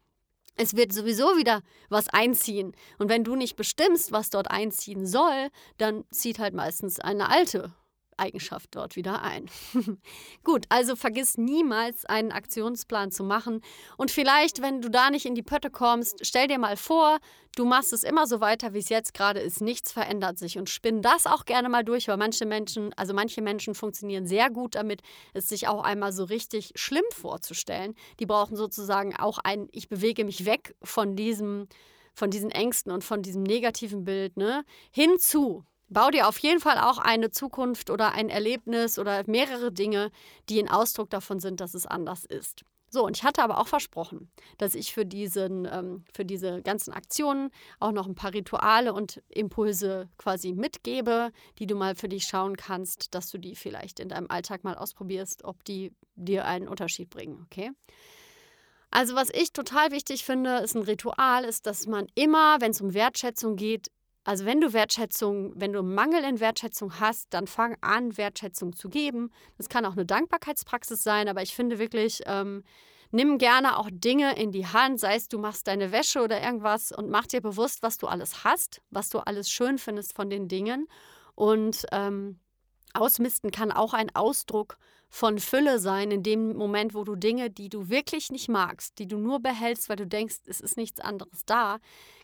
es 0.58 0.76
wird 0.76 0.92
sowieso 0.92 1.38
wieder 1.38 1.62
was 1.90 2.10
einziehen. 2.10 2.74
Und 2.98 3.10
wenn 3.10 3.24
du 3.24 3.36
nicht 3.36 3.56
bestimmst, 3.56 4.12
was 4.12 4.30
dort 4.30 4.52
einziehen 4.52 5.06
soll, 5.06 5.50
dann 5.78 6.04
zieht 6.12 6.40
halt 6.40 6.54
meistens 6.54 7.00
eine 7.00 7.30
alte 7.30 7.74
Eigenschaft 8.18 8.70
dort 8.72 8.96
wieder 8.96 9.22
ein. 9.22 9.50
Gut, 10.44 10.66
also 10.70 10.96
vergiss 10.96 11.38
niemals 11.38 12.06
einen 12.06 12.32
Aktionsplan 12.32 13.12
zu 13.12 13.24
machen. 13.24 13.62
Und 13.98 14.12
vielleicht, 14.12 14.62
wenn 14.62 14.82
du 14.82 14.90
da 14.90 15.10
nicht 15.10 15.26
in 15.26 15.36
die 15.36 15.44
Pötte 15.44 15.70
kommst, 15.70 16.26
stell 16.26 16.48
dir 16.48 16.60
mal 16.60 16.78
vor, 16.78 17.20
du 17.56 17.66
machst 17.66 17.94
es 17.94 18.04
immer 18.04 18.28
so 18.28 18.40
weiter, 18.40 18.74
wie 18.74 18.80
es 18.80 18.90
jetzt 18.90 19.14
gerade 19.14 19.40
ist. 19.40 19.62
Nichts 19.62 19.92
verändert 19.92 20.38
sich. 20.38 20.58
Und 20.58 20.70
spinn 20.70 21.02
das 21.02 21.26
auch 21.26 21.46
gerne 21.46 21.70
mal 21.70 21.84
durch, 21.84 22.08
weil 22.08 22.18
manche 22.18 22.46
Menschen, 22.46 22.94
also 22.96 23.14
manche 23.14 23.42
Menschen 23.42 23.76
funktionieren 23.76 24.26
sehr 24.26 24.50
gut 24.50 24.76
damit, 24.76 25.02
es 25.34 25.50
sich 25.50 25.68
auch 25.68 25.84
einmal 25.84 26.12
so 26.12 26.24
richtig 26.24 26.74
schlimm 26.76 27.06
vorzustellen. 27.12 27.96
Die 28.20 28.26
brauchen 28.26 28.56
sozusagen 28.56 29.16
auch 29.16 29.40
ein, 29.40 29.68
ich 29.72 29.90
bewege 29.90 30.26
mich 30.26 30.46
weg 30.46 30.76
von 30.84 31.16
diesem 31.16 31.68
von 32.18 32.32
diesen 32.32 32.50
Ängsten 32.50 32.92
und 32.92 33.04
von 33.04 33.22
diesem 33.22 33.44
negativen 33.44 34.04
Bild, 34.04 34.38
ne, 34.38 34.66
hinzu, 34.90 35.64
Bau 35.90 36.10
dir 36.10 36.28
auf 36.28 36.38
jeden 36.40 36.60
Fall 36.60 36.78
auch 36.80 36.98
eine 36.98 37.32
Zukunft 37.32 37.90
oder 37.90 38.14
ein 38.14 38.30
Erlebnis 38.30 39.00
oder 39.00 39.24
mehrere 39.26 39.72
Dinge, 39.72 40.12
die 40.50 40.60
ein 40.60 40.70
Ausdruck 40.70 41.10
davon 41.10 41.40
sind, 41.40 41.62
dass 41.62 41.74
es 41.74 41.86
anders 41.86 42.26
ist. 42.26 42.66
So, 42.90 43.06
und 43.06 43.18
ich 43.18 43.24
hatte 43.24 43.44
aber 43.44 43.60
auch 43.60 43.68
versprochen, 43.68 44.32
dass 44.58 44.74
ich 44.74 44.94
für, 44.94 45.06
diesen, 45.06 45.66
ähm, 45.66 46.06
für 46.14 46.24
diese 46.24 46.62
ganzen 46.62 46.94
Aktionen 46.94 47.50
auch 47.80 47.92
noch 47.92 48.08
ein 48.08 48.16
paar 48.16 48.34
Rituale 48.34 48.94
und 48.94 49.22
Impulse 49.28 50.10
quasi 50.18 50.54
mitgebe, 50.54 51.32
die 51.60 51.68
du 51.68 51.76
mal 51.76 51.96
für 51.96 52.08
dich 52.08 52.24
schauen 52.24 52.56
kannst, 52.56 53.14
dass 53.14 53.30
du 53.30 53.38
die 53.38 53.56
vielleicht 53.56 54.00
in 54.00 54.10
deinem 54.10 54.28
Alltag 54.30 54.64
mal 54.64 54.76
ausprobierst, 54.76 55.44
ob 55.44 55.66
die 55.66 55.92
dir 56.16 56.46
einen 56.46 56.70
Unterschied 56.70 57.10
bringen, 57.10 57.46
okay? 57.46 57.72
Also 58.90 59.16
was 59.16 59.30
ich 59.32 59.52
total 59.52 59.92
wichtig 59.92 60.24
finde, 60.24 60.60
ist 60.60 60.76
ein 60.76 60.82
Ritual, 60.82 61.44
ist, 61.44 61.66
dass 61.66 61.88
man 61.88 62.08
immer, 62.16 62.62
wenn 62.62 62.72
es 62.72 62.80
um 62.80 62.94
Wertschätzung 62.94 63.58
geht, 63.58 63.92
also 64.28 64.44
wenn 64.44 64.60
du 64.60 64.74
Wertschätzung, 64.74 65.54
wenn 65.56 65.72
du 65.72 65.82
Mangel 65.82 66.22
in 66.26 66.42
Wertschätzung 66.42 67.00
hast, 67.00 67.34
dann 67.34 67.48
fang 67.48 67.78
an, 67.80 68.18
Wertschätzung 68.18 68.76
zu 68.76 68.90
geben. 68.90 69.32
Das 69.58 69.70
kann 69.70 69.86
auch 69.86 69.94
eine 69.94 70.06
Dankbarkeitspraxis 70.06 71.02
sein, 71.02 71.30
aber 71.30 71.44
ich 71.44 71.56
finde 71.56 71.80
wirklich, 71.80 72.24
ähm, 72.26 72.66
nimm 73.12 73.38
gerne 73.38 73.78
auch 73.78 73.88
Dinge 73.90 74.38
in 74.38 74.52
die 74.52 74.68
Hand, 74.68 75.00
sei 75.00 75.16
es 75.16 75.30
du 75.30 75.38
machst 75.40 75.68
deine 75.68 75.94
Wäsche 75.94 76.22
oder 76.22 76.44
irgendwas 76.44 76.92
und 76.92 77.10
mach 77.10 77.26
dir 77.26 77.40
bewusst, 77.40 77.84
was 77.84 77.98
du 78.00 78.08
alles 78.08 78.44
hast, 78.44 78.82
was 78.90 79.08
du 79.08 79.20
alles 79.20 79.50
schön 79.50 79.78
findest 79.78 80.14
von 80.14 80.30
den 80.30 80.50
Dingen. 80.50 80.90
Und 81.36 81.86
ähm, 81.94 82.38
ausmisten 82.94 83.52
kann 83.52 83.72
auch 83.72 83.94
ein 83.94 84.14
Ausdruck 84.14 84.78
von 85.10 85.40
Fülle 85.40 85.80
sein, 85.80 86.12
in 86.12 86.24
dem 86.24 86.56
Moment, 86.56 86.94
wo 86.94 87.04
du 87.04 87.16
Dinge, 87.16 87.50
die 87.50 87.70
du 87.70 87.90
wirklich 87.90 88.32
nicht 88.32 88.50
magst, 88.50 89.00
die 89.00 89.08
du 89.08 89.18
nur 89.18 89.40
behältst, 89.40 89.90
weil 89.90 89.96
du 89.96 90.08
denkst, 90.08 90.38
es 90.46 90.60
ist 90.60 90.78
nichts 90.78 91.00
anderes 91.00 91.46
da, 91.46 91.78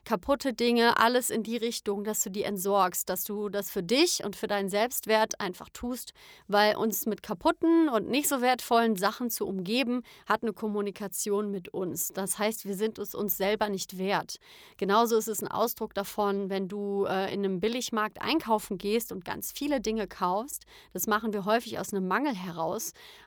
kaputte 0.05 0.53
Dinge, 0.53 0.97
alles 0.97 1.29
in 1.29 1.43
die 1.43 1.57
Richtung, 1.57 2.03
dass 2.03 2.23
du 2.23 2.29
die 2.29 2.43
entsorgst, 2.43 3.07
dass 3.09 3.23
du 3.23 3.49
das 3.49 3.71
für 3.71 3.83
dich 3.83 4.23
und 4.23 4.35
für 4.35 4.47
deinen 4.47 4.69
Selbstwert 4.69 5.39
einfach 5.39 5.69
tust, 5.69 6.13
weil 6.47 6.75
uns 6.75 7.05
mit 7.05 7.23
kaputten 7.23 7.87
und 7.89 8.09
nicht 8.09 8.27
so 8.27 8.41
wertvollen 8.41 8.95
Sachen 8.95 9.29
zu 9.29 9.47
umgeben, 9.47 10.03
hat 10.25 10.43
eine 10.43 10.53
Kommunikation 10.53 11.51
mit 11.51 11.69
uns. 11.69 12.09
Das 12.09 12.37
heißt, 12.37 12.65
wir 12.65 12.75
sind 12.75 12.99
es 12.99 13.15
uns 13.15 13.37
selber 13.37 13.69
nicht 13.69 13.97
wert. 13.97 14.37
Genauso 14.77 15.17
ist 15.17 15.27
es 15.27 15.41
ein 15.41 15.47
Ausdruck 15.47 15.93
davon, 15.93 16.49
wenn 16.49 16.67
du 16.67 17.05
äh, 17.05 17.33
in 17.33 17.45
einem 17.45 17.59
Billigmarkt 17.59 18.21
einkaufen 18.21 18.77
gehst 18.77 19.11
und 19.11 19.23
ganz 19.23 19.51
viele 19.51 19.79
Dinge 19.79 20.07
kaufst. 20.07 20.65
Das 20.91 21.07
machen 21.07 21.31
wir 21.33 21.45
häufig 21.45 21.79
aus 21.79 21.93
einem 21.93 22.07
Mangel 22.07 22.35
heraus, 22.35 22.72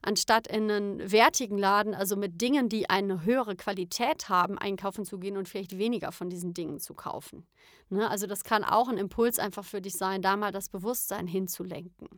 anstatt 0.02 0.46
in 0.46 0.70
einen 0.70 1.12
wertigen 1.12 1.58
Laden, 1.58 1.94
also 1.94 2.16
mit 2.16 2.40
Dingen, 2.40 2.68
die 2.68 2.90
eine 2.90 3.24
höhere 3.24 3.56
Qualität 3.56 4.28
haben, 4.28 4.58
einkaufen 4.58 5.04
zu 5.04 5.18
gehen 5.18 5.36
und 5.36 5.48
vielleicht 5.48 5.78
weniger 5.78 6.12
von 6.12 6.28
diesen 6.28 6.54
Dingen 6.54 6.66
Dingen 6.66 6.80
zu 6.80 6.94
kaufen. 6.94 7.46
Ne? 7.88 8.08
Also 8.08 8.26
das 8.26 8.44
kann 8.44 8.64
auch 8.64 8.88
ein 8.88 8.98
Impuls 8.98 9.38
einfach 9.38 9.64
für 9.64 9.80
dich 9.80 9.96
sein, 9.96 10.22
da 10.22 10.36
mal 10.36 10.52
das 10.52 10.68
Bewusstsein 10.68 11.26
hinzulenken. 11.26 12.08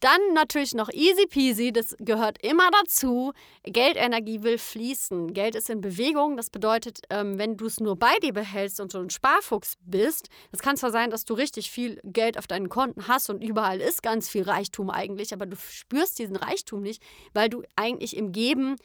Dann 0.00 0.20
natürlich 0.32 0.74
noch 0.74 0.88
easy 0.92 1.26
peasy, 1.26 1.72
das 1.72 1.94
gehört 1.98 2.42
immer 2.42 2.70
dazu. 2.82 3.32
Geldenergie 3.64 4.42
will 4.42 4.56
fließen. 4.56 5.34
Geld 5.34 5.54
ist 5.54 5.68
in 5.68 5.82
Bewegung. 5.82 6.38
Das 6.38 6.48
bedeutet, 6.48 7.00
ähm, 7.10 7.38
wenn 7.38 7.58
du 7.58 7.66
es 7.66 7.80
nur 7.80 7.96
bei 7.96 8.18
dir 8.22 8.32
behältst 8.32 8.80
und 8.80 8.90
so 8.90 8.98
ein 8.98 9.10
Sparfuchs 9.10 9.74
bist, 9.84 10.30
das 10.52 10.62
kann 10.62 10.78
zwar 10.78 10.90
sein, 10.90 11.10
dass 11.10 11.26
du 11.26 11.34
richtig 11.34 11.70
viel 11.70 12.00
Geld 12.02 12.38
auf 12.38 12.46
deinen 12.46 12.70
Konten 12.70 13.08
hast 13.08 13.28
und 13.28 13.44
überall 13.44 13.80
ist 13.80 14.02
ganz 14.02 14.28
viel 14.30 14.42
Reichtum 14.42 14.88
eigentlich, 14.88 15.34
aber 15.34 15.44
du 15.44 15.56
spürst 15.56 16.18
diesen 16.18 16.36
Reichtum 16.36 16.80
nicht, 16.80 17.02
weil 17.34 17.50
du 17.50 17.62
eigentlich 17.76 18.16
im 18.16 18.32
Geben 18.32 18.76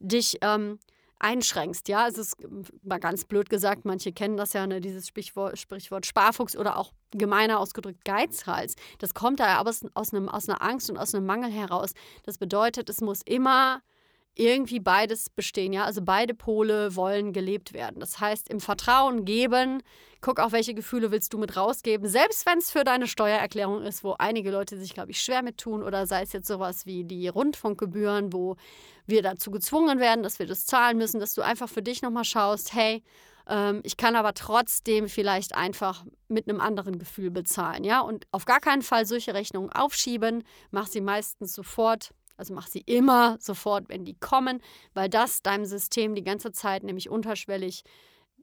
dich 0.00 0.38
ähm, 0.42 0.80
einschränkst. 1.24 1.88
Ja, 1.88 2.06
es 2.06 2.18
ist 2.18 2.36
mal 2.82 3.00
ganz 3.00 3.24
blöd 3.24 3.48
gesagt, 3.48 3.84
manche 3.84 4.12
kennen 4.12 4.36
das 4.36 4.52
ja, 4.52 4.66
ne, 4.66 4.80
dieses 4.80 5.08
Sprichwort, 5.08 5.58
Sprichwort 5.58 6.04
Sparfuchs 6.04 6.56
oder 6.56 6.76
auch 6.76 6.92
gemeiner 7.12 7.58
ausgedrückt 7.58 8.04
Geizhals. 8.04 8.76
Das 8.98 9.14
kommt 9.14 9.40
da 9.40 9.46
aber 9.56 9.72
aus, 9.94 10.12
einem, 10.12 10.28
aus 10.28 10.48
einer 10.48 10.62
Angst 10.62 10.90
und 10.90 10.98
aus 10.98 11.14
einem 11.14 11.24
Mangel 11.24 11.50
heraus. 11.50 11.92
Das 12.24 12.38
bedeutet, 12.38 12.90
es 12.90 13.00
muss 13.00 13.22
immer 13.24 13.80
irgendwie 14.36 14.80
beides 14.80 15.30
bestehen, 15.30 15.72
ja. 15.72 15.84
Also 15.84 16.02
beide 16.02 16.34
Pole 16.34 16.96
wollen 16.96 17.32
gelebt 17.32 17.72
werden. 17.72 18.00
Das 18.00 18.20
heißt, 18.20 18.48
im 18.48 18.60
Vertrauen 18.60 19.24
geben, 19.24 19.82
guck 20.20 20.40
auch, 20.40 20.52
welche 20.52 20.74
Gefühle 20.74 21.10
willst 21.10 21.32
du 21.32 21.38
mit 21.38 21.56
rausgeben, 21.56 22.08
selbst 22.08 22.46
wenn 22.46 22.58
es 22.58 22.70
für 22.70 22.82
deine 22.82 23.06
Steuererklärung 23.06 23.82
ist, 23.82 24.02
wo 24.02 24.14
einige 24.18 24.50
Leute 24.50 24.78
sich, 24.78 24.94
glaube 24.94 25.10
ich, 25.10 25.20
schwer 25.20 25.42
mit 25.42 25.58
tun, 25.58 25.82
oder 25.82 26.06
sei 26.06 26.22
es 26.22 26.32
jetzt 26.32 26.48
sowas 26.48 26.86
wie 26.86 27.04
die 27.04 27.28
Rundfunkgebühren, 27.28 28.32
wo 28.32 28.56
wir 29.06 29.22
dazu 29.22 29.50
gezwungen 29.50 30.00
werden, 30.00 30.22
dass 30.22 30.38
wir 30.38 30.46
das 30.46 30.66
zahlen 30.66 30.98
müssen, 30.98 31.20
dass 31.20 31.34
du 31.34 31.42
einfach 31.42 31.68
für 31.68 31.82
dich 31.82 32.02
nochmal 32.02 32.24
schaust, 32.24 32.74
hey, 32.74 33.02
ähm, 33.46 33.80
ich 33.84 33.96
kann 33.96 34.16
aber 34.16 34.34
trotzdem 34.34 35.08
vielleicht 35.08 35.54
einfach 35.54 36.04
mit 36.28 36.48
einem 36.48 36.60
anderen 36.60 36.98
Gefühl 36.98 37.30
bezahlen, 37.30 37.84
ja. 37.84 38.00
Und 38.00 38.26
auf 38.32 38.46
gar 38.46 38.60
keinen 38.60 38.82
Fall 38.82 39.06
solche 39.06 39.34
Rechnungen 39.34 39.70
aufschieben, 39.70 40.42
mach 40.70 40.86
sie 40.86 41.02
meistens 41.02 41.52
sofort 41.52 42.10
also 42.36 42.54
mach 42.54 42.66
sie 42.66 42.80
immer 42.80 43.36
sofort, 43.40 43.88
wenn 43.88 44.04
die 44.04 44.18
kommen, 44.18 44.60
weil 44.92 45.08
das 45.08 45.42
deinem 45.42 45.64
System 45.64 46.14
die 46.14 46.24
ganze 46.24 46.52
Zeit 46.52 46.82
nämlich 46.82 47.08
unterschwellig, 47.08 47.84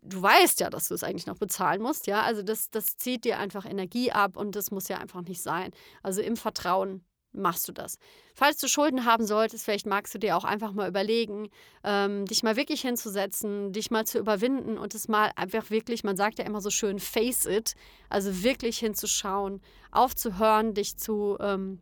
du 0.02 0.22
weißt 0.22 0.60
ja, 0.60 0.70
dass 0.70 0.88
du 0.88 0.94
es 0.94 1.04
eigentlich 1.04 1.28
noch 1.28 1.38
bezahlen 1.38 1.82
musst, 1.82 2.08
ja. 2.08 2.22
Also 2.24 2.42
das, 2.42 2.70
das 2.70 2.98
zieht 2.98 3.26
dir 3.26 3.40
einfach 3.40 3.66
Energie 3.66 4.12
ab 4.12 4.38
und 4.38 4.56
das 4.56 4.72
muss 4.72 4.88
ja 4.88 4.98
einfach 4.98 5.22
nicht 5.22 5.42
sein. 5.42 5.72
Also 6.02 6.22
im 6.22 6.38
Vertrauen 6.38 7.06
machst 7.34 7.68
du 7.68 7.72
das. 7.72 7.98
Falls 8.34 8.58
du 8.58 8.68
Schulden 8.68 9.06
haben 9.06 9.26
solltest, 9.26 9.64
vielleicht 9.64 9.86
magst 9.86 10.14
du 10.14 10.20
dir 10.20 10.36
auch 10.36 10.44
einfach 10.44 10.74
mal 10.74 10.90
überlegen, 10.90 11.50
ähm, 11.84 12.26
dich 12.26 12.44
mal 12.44 12.56
wirklich 12.56 12.82
hinzusetzen, 12.82 13.72
dich 13.72 13.92
mal 13.92 14.06
zu 14.06 14.20
überwinden 14.20 14.78
und 14.78 14.96
es 14.96 15.08
mal 15.08 15.32
einfach 15.36 15.70
wirklich, 15.70 16.04
man 16.04 16.18
sagt 16.18 16.40
ja 16.40 16.46
immer 16.46 16.62
so 16.62 16.70
schön, 16.70 17.00
face 17.00 17.46
it, 17.46 17.76
also 18.10 18.44
wirklich 18.44 18.80
hinzuschauen, 18.80 19.62
aufzuhören, 19.92 20.74
dich 20.74 20.98
zu 20.98 21.38
ähm, 21.40 21.80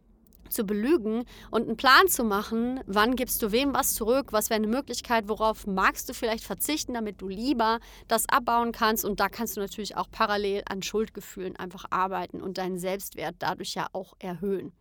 zu 0.49 0.63
belügen 0.63 1.25
und 1.51 1.67
einen 1.67 1.77
Plan 1.77 2.07
zu 2.07 2.23
machen, 2.23 2.81
wann 2.85 3.15
gibst 3.15 3.41
du 3.41 3.51
wem 3.51 3.73
was 3.73 3.93
zurück, 3.93 4.31
was 4.31 4.49
wäre 4.49 4.57
eine 4.57 4.67
Möglichkeit, 4.67 5.27
worauf 5.27 5.67
magst 5.67 6.09
du 6.09 6.13
vielleicht 6.13 6.43
verzichten, 6.43 6.93
damit 6.93 7.21
du 7.21 7.27
lieber 7.27 7.79
das 8.07 8.27
abbauen 8.27 8.71
kannst. 8.71 9.05
Und 9.05 9.19
da 9.19 9.29
kannst 9.29 9.57
du 9.57 9.61
natürlich 9.61 9.97
auch 9.97 10.09
parallel 10.11 10.63
an 10.67 10.81
Schuldgefühlen 10.81 11.55
einfach 11.55 11.85
arbeiten 11.89 12.41
und 12.41 12.57
deinen 12.57 12.77
Selbstwert 12.77 13.35
dadurch 13.39 13.75
ja 13.75 13.87
auch 13.93 14.13
erhöhen. 14.19 14.73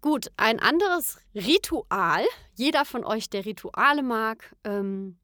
Gut, 0.00 0.30
ein 0.36 0.60
anderes 0.60 1.18
Ritual, 1.34 2.24
jeder 2.54 2.84
von 2.84 3.04
euch, 3.04 3.30
der 3.30 3.44
Rituale 3.44 4.04
mag, 4.04 4.54
ähm, 4.62 5.18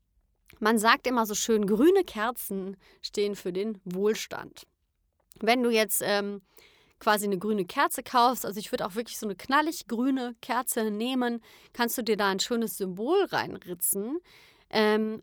man 0.59 0.79
sagt 0.79 1.07
immer 1.07 1.27
so 1.27 1.35
schön, 1.35 1.67
grüne 1.67 2.05
Kerzen 2.05 2.77
stehen 3.03 3.37
für 3.37 3.53
den 3.53 3.81
Wohlstand. 3.85 4.67
Wenn 5.41 5.63
du 5.63 5.71
jetzt 5.71 6.03
ähm, 6.05 6.43
quasi 7.05 7.27
eine 7.27 7.39
grüne 7.39 7.67
Kerze 7.67 8.03
kaufst, 8.03 8.47
also 8.47 8.59
ich 8.59 8.73
würde 8.73 8.87
auch 8.87 8.95
wirklich 8.95 9.19
so 9.19 9.27
eine 9.27 9.37
knallig 9.37 9.87
grüne 9.89 10.35
Kerze 10.41 10.91
nehmen, 10.91 11.43
kannst 11.75 11.99
du 11.99 12.03
dir 12.03 12.17
da 12.17 12.29
ein 12.31 12.41
schönes 12.41 12.79
Symbol 12.79 13.27
reinritzen. 13.27 14.21
Ähm, 14.71 15.23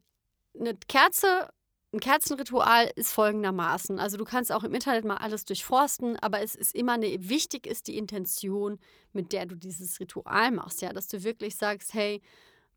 eine 0.60 0.76
Kerze, 0.88 1.50
ein 1.92 2.00
Kerzenritual 2.00 2.92
ist 2.96 3.12
folgendermaßen. 3.14 3.98
Also 3.98 4.18
du 4.18 4.26
kannst 4.26 4.52
auch 4.52 4.64
im 4.64 4.76
Internet 4.76 5.06
mal 5.06 5.18
alles 5.18 5.44
durchforsten, 5.44 6.18
aber 6.20 6.42
es 6.42 6.54
ist 6.54 6.76
immer 6.76 6.94
eine, 6.94 7.08
wichtig 7.28 7.66
ist 7.66 7.88
die 7.88 7.98
Intention, 7.98 8.78
mit 9.12 9.34
der 9.34 9.48
du 9.48 9.56
dieses 9.56 10.00
Ritual 10.00 10.52
machst, 10.52 10.84
ja, 10.84 10.94
dass 10.94 11.08
du 11.08 11.24
wirklich 11.24 11.56
sagst, 11.56 11.96
hey, 11.96 12.22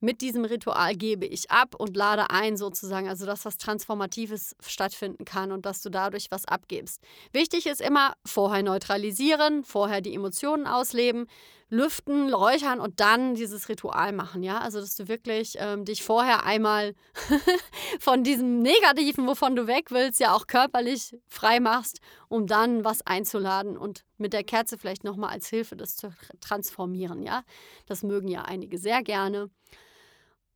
mit 0.00 0.20
diesem 0.20 0.44
Ritual 0.44 0.94
gebe 0.96 1.24
ich 1.24 1.50
ab 1.50 1.74
und 1.76 1.96
lade 1.96 2.30
ein 2.30 2.56
sozusagen, 2.56 3.08
also 3.08 3.26
dass 3.26 3.44
was 3.44 3.56
Transformatives 3.56 4.54
stattfinden 4.60 5.24
kann 5.24 5.52
und 5.52 5.64
dass 5.64 5.82
du 5.82 5.90
dadurch 5.90 6.30
was 6.30 6.44
abgibst. 6.44 7.00
Wichtig 7.32 7.66
ist 7.66 7.80
immer 7.80 8.14
vorher 8.24 8.62
neutralisieren, 8.62 9.64
vorher 9.64 10.00
die 10.00 10.14
Emotionen 10.14 10.66
ausleben, 10.66 11.26
lüften, 11.74 12.32
räuchern 12.32 12.80
und 12.80 13.00
dann 13.00 13.34
dieses 13.34 13.68
Ritual 13.68 14.12
machen, 14.12 14.42
ja. 14.42 14.58
Also 14.58 14.80
dass 14.80 14.96
du 14.96 15.08
wirklich 15.08 15.56
ähm, 15.58 15.84
dich 15.84 16.02
vorher 16.02 16.44
einmal 16.44 16.94
von 18.00 18.22
diesem 18.22 18.62
Negativen, 18.62 19.26
wovon 19.26 19.56
du 19.56 19.66
weg 19.66 19.90
willst, 19.90 20.20
ja 20.20 20.34
auch 20.34 20.46
körperlich 20.46 21.16
frei 21.26 21.60
machst, 21.60 22.00
um 22.28 22.46
dann 22.46 22.84
was 22.84 23.06
einzuladen 23.06 23.76
und 23.76 24.04
mit 24.16 24.32
der 24.32 24.44
Kerze 24.44 24.78
vielleicht 24.78 25.04
nochmal 25.04 25.30
als 25.30 25.48
Hilfe 25.48 25.76
das 25.76 25.96
zu 25.96 26.14
transformieren, 26.40 27.22
ja. 27.22 27.42
Das 27.86 28.02
mögen 28.02 28.28
ja 28.28 28.42
einige 28.42 28.78
sehr 28.78 29.02
gerne. 29.02 29.50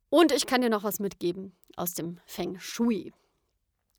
Und 0.09 0.31
ich 0.31 0.47
kann 0.47 0.61
dir 0.61 0.69
noch 0.69 0.83
was 0.83 0.99
mitgeben 0.99 1.55
aus 1.75 1.93
dem 1.93 2.19
Feng 2.25 2.57
Shui. 2.59 3.13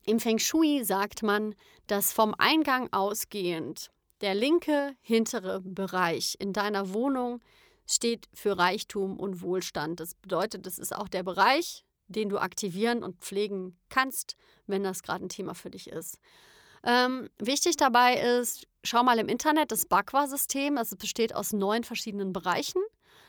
Im 0.05 0.19
Feng 0.19 0.39
Shui 0.39 0.83
sagt 0.83 1.21
man, 1.21 1.55
dass 1.87 2.11
vom 2.11 2.33
Eingang 2.37 2.91
ausgehend 2.91 3.91
der 4.21 4.35
linke 4.35 4.95
hintere 5.01 5.61
Bereich 5.61 6.35
in 6.39 6.53
deiner 6.53 6.93
Wohnung 6.93 7.41
steht 7.87 8.27
für 8.33 8.57
Reichtum 8.57 9.19
und 9.19 9.41
Wohlstand. 9.41 9.99
Das 9.99 10.15
bedeutet, 10.15 10.65
das 10.65 10.79
ist 10.79 10.95
auch 10.95 11.07
der 11.07 11.23
Bereich, 11.23 11.83
den 12.07 12.29
du 12.29 12.37
aktivieren 12.37 13.03
und 13.03 13.19
pflegen 13.19 13.77
kannst, 13.89 14.35
wenn 14.67 14.83
das 14.83 15.03
gerade 15.03 15.25
ein 15.25 15.29
Thema 15.29 15.53
für 15.55 15.69
dich 15.69 15.89
ist. 15.89 16.19
Ähm, 16.83 17.29
wichtig 17.39 17.77
dabei 17.77 18.15
ist, 18.15 18.67
schau 18.83 19.03
mal 19.03 19.19
im 19.19 19.27
Internet 19.27 19.71
das 19.71 19.85
Bakwa-System. 19.85 20.77
Also 20.77 20.95
es 20.95 20.99
besteht 20.99 21.35
aus 21.35 21.53
neun 21.53 21.83
verschiedenen 21.83 22.33
Bereichen. 22.33 22.81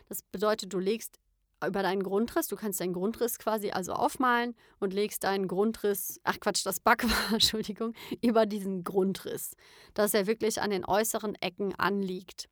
Das 0.09 0.22
bedeutet, 0.22 0.72
du 0.72 0.78
legst 0.78 1.18
über 1.66 1.83
deinen 1.83 2.03
Grundriss. 2.03 2.48
Du 2.48 2.57
kannst 2.57 2.81
deinen 2.81 2.92
Grundriss 2.92 3.38
quasi 3.38 3.70
also 3.70 3.92
aufmalen 3.92 4.55
und 4.81 4.92
legst 4.92 5.25
deinen 5.25 5.48
Grundriss, 5.48 6.20
ach 6.25 6.38
Quatsch, 6.40 6.64
das 6.64 6.81
Back 6.81 7.05
war, 7.05 7.33
Entschuldigung, 7.33 7.94
über 8.20 8.46
diesen 8.46 8.85
Grundriss, 8.85 9.55
dass 9.94 10.14
er 10.14 10.27
wirklich 10.27 10.61
an 10.61 10.70
den 10.70 10.85
äußeren 10.85 11.35
Ecken 11.37 11.75
anliegt. 11.75 12.48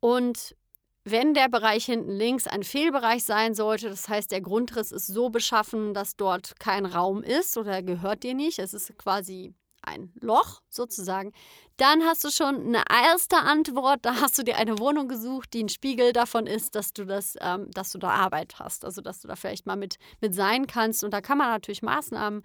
Und 0.00 0.56
wenn 1.04 1.34
der 1.34 1.48
Bereich 1.48 1.84
hinten 1.84 2.10
links 2.10 2.48
ein 2.48 2.64
Fehlbereich 2.64 3.24
sein 3.24 3.54
sollte, 3.54 3.88
das 3.88 4.08
heißt, 4.08 4.32
der 4.32 4.40
Grundriss 4.40 4.90
ist 4.90 5.06
so 5.06 5.30
beschaffen, 5.30 5.94
dass 5.94 6.16
dort 6.16 6.58
kein 6.58 6.84
Raum 6.84 7.22
ist 7.22 7.56
oder 7.56 7.82
gehört 7.82 8.24
dir 8.24 8.34
nicht, 8.34 8.58
es 8.58 8.74
ist 8.74 8.98
quasi 8.98 9.54
ein 9.86 10.12
Loch 10.20 10.60
sozusagen, 10.68 11.32
dann 11.76 12.04
hast 12.04 12.24
du 12.24 12.30
schon 12.30 12.66
eine 12.66 12.82
erste 12.90 13.36
Antwort. 13.36 14.00
Da 14.02 14.20
hast 14.20 14.38
du 14.38 14.42
dir 14.42 14.56
eine 14.56 14.78
Wohnung 14.78 15.08
gesucht, 15.08 15.52
die 15.52 15.64
ein 15.64 15.68
Spiegel 15.68 16.12
davon 16.12 16.46
ist, 16.46 16.74
dass 16.74 16.92
du 16.92 17.04
das, 17.04 17.36
ähm, 17.40 17.70
dass 17.70 17.92
du 17.92 17.98
da 17.98 18.10
Arbeit 18.10 18.58
hast. 18.58 18.84
Also 18.84 19.02
dass 19.02 19.20
du 19.20 19.28
da 19.28 19.36
vielleicht 19.36 19.66
mal 19.66 19.76
mit, 19.76 19.96
mit 20.20 20.34
sein 20.34 20.66
kannst. 20.66 21.04
Und 21.04 21.12
da 21.12 21.20
kann 21.20 21.38
man 21.38 21.48
natürlich 21.48 21.82
Maßnahmen, 21.82 22.42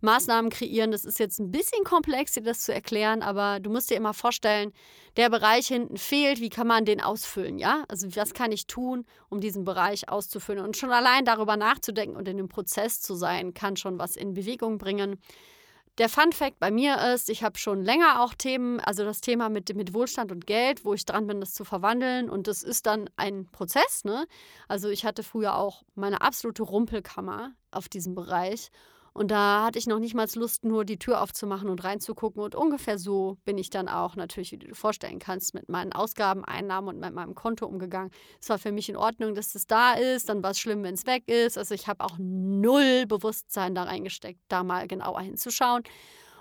Maßnahmen 0.00 0.50
kreieren. 0.50 0.92
Das 0.92 1.04
ist 1.04 1.18
jetzt 1.18 1.38
ein 1.40 1.50
bisschen 1.50 1.84
komplex, 1.84 2.32
dir 2.32 2.42
das 2.42 2.62
zu 2.62 2.72
erklären, 2.72 3.22
aber 3.22 3.60
du 3.60 3.70
musst 3.70 3.90
dir 3.90 3.96
immer 3.96 4.14
vorstellen, 4.14 4.72
der 5.16 5.28
Bereich 5.28 5.66
hinten 5.66 5.98
fehlt. 5.98 6.40
Wie 6.40 6.48
kann 6.48 6.66
man 6.66 6.86
den 6.86 7.02
ausfüllen? 7.02 7.58
Ja, 7.58 7.84
also 7.88 8.08
was 8.16 8.32
kann 8.32 8.50
ich 8.50 8.66
tun, 8.66 9.04
um 9.28 9.40
diesen 9.40 9.64
Bereich 9.64 10.08
auszufüllen? 10.08 10.64
Und 10.64 10.78
schon 10.78 10.90
allein 10.90 11.26
darüber 11.26 11.58
nachzudenken 11.58 12.16
und 12.16 12.28
in 12.28 12.38
dem 12.38 12.48
Prozess 12.48 13.02
zu 13.02 13.14
sein, 13.14 13.52
kann 13.52 13.76
schon 13.76 13.98
was 13.98 14.16
in 14.16 14.32
Bewegung 14.32 14.78
bringen. 14.78 15.20
Der 15.98 16.08
Fun 16.08 16.32
Fact 16.32 16.58
bei 16.58 16.70
mir 16.70 16.98
ist, 17.12 17.28
ich 17.28 17.42
habe 17.42 17.58
schon 17.58 17.82
länger 17.82 18.22
auch 18.22 18.32
Themen, 18.34 18.80
also 18.80 19.04
das 19.04 19.20
Thema 19.20 19.48
mit, 19.48 19.74
mit 19.74 19.92
Wohlstand 19.92 20.32
und 20.32 20.46
Geld, 20.46 20.84
wo 20.84 20.94
ich 20.94 21.04
dran 21.04 21.26
bin, 21.26 21.40
das 21.40 21.52
zu 21.52 21.64
verwandeln. 21.64 22.30
Und 22.30 22.46
das 22.46 22.62
ist 22.62 22.86
dann 22.86 23.10
ein 23.16 23.46
Prozess. 23.50 24.04
Ne? 24.04 24.26
Also 24.68 24.88
ich 24.88 25.04
hatte 25.04 25.22
früher 25.22 25.56
auch 25.56 25.82
meine 25.94 26.22
absolute 26.22 26.62
Rumpelkammer 26.62 27.52
auf 27.70 27.88
diesem 27.88 28.14
Bereich. 28.14 28.70
Und 29.12 29.30
da 29.30 29.64
hatte 29.64 29.78
ich 29.78 29.86
noch 29.86 29.98
nicht 29.98 30.14
mal 30.14 30.28
Lust, 30.34 30.64
nur 30.64 30.84
die 30.84 30.98
Tür 30.98 31.20
aufzumachen 31.20 31.68
und 31.68 31.82
reinzugucken. 31.82 32.42
Und 32.42 32.54
ungefähr 32.54 32.98
so 32.98 33.38
bin 33.44 33.58
ich 33.58 33.70
dann 33.70 33.88
auch 33.88 34.16
natürlich, 34.16 34.52
wie 34.52 34.58
du 34.58 34.68
dir 34.68 34.74
vorstellen 34.74 35.18
kannst, 35.18 35.54
mit 35.54 35.68
meinen 35.68 35.92
Ausgaben, 35.92 36.44
Einnahmen 36.44 36.88
und 36.88 37.00
mit 37.00 37.12
meinem 37.12 37.34
Konto 37.34 37.66
umgegangen. 37.66 38.10
Es 38.40 38.48
war 38.48 38.58
für 38.58 38.72
mich 38.72 38.88
in 38.88 38.96
Ordnung, 38.96 39.34
dass 39.34 39.52
das 39.52 39.66
da 39.66 39.94
ist. 39.94 40.28
Dann 40.28 40.42
war 40.42 40.52
es 40.52 40.58
schlimm, 40.58 40.82
wenn 40.82 40.94
es 40.94 41.06
weg 41.06 41.28
ist. 41.28 41.58
Also 41.58 41.74
ich 41.74 41.88
habe 41.88 42.04
auch 42.04 42.16
null 42.18 43.06
Bewusstsein 43.06 43.74
da 43.74 43.84
reingesteckt, 43.84 44.40
da 44.48 44.62
mal 44.62 44.86
genauer 44.86 45.20
hinzuschauen. 45.22 45.82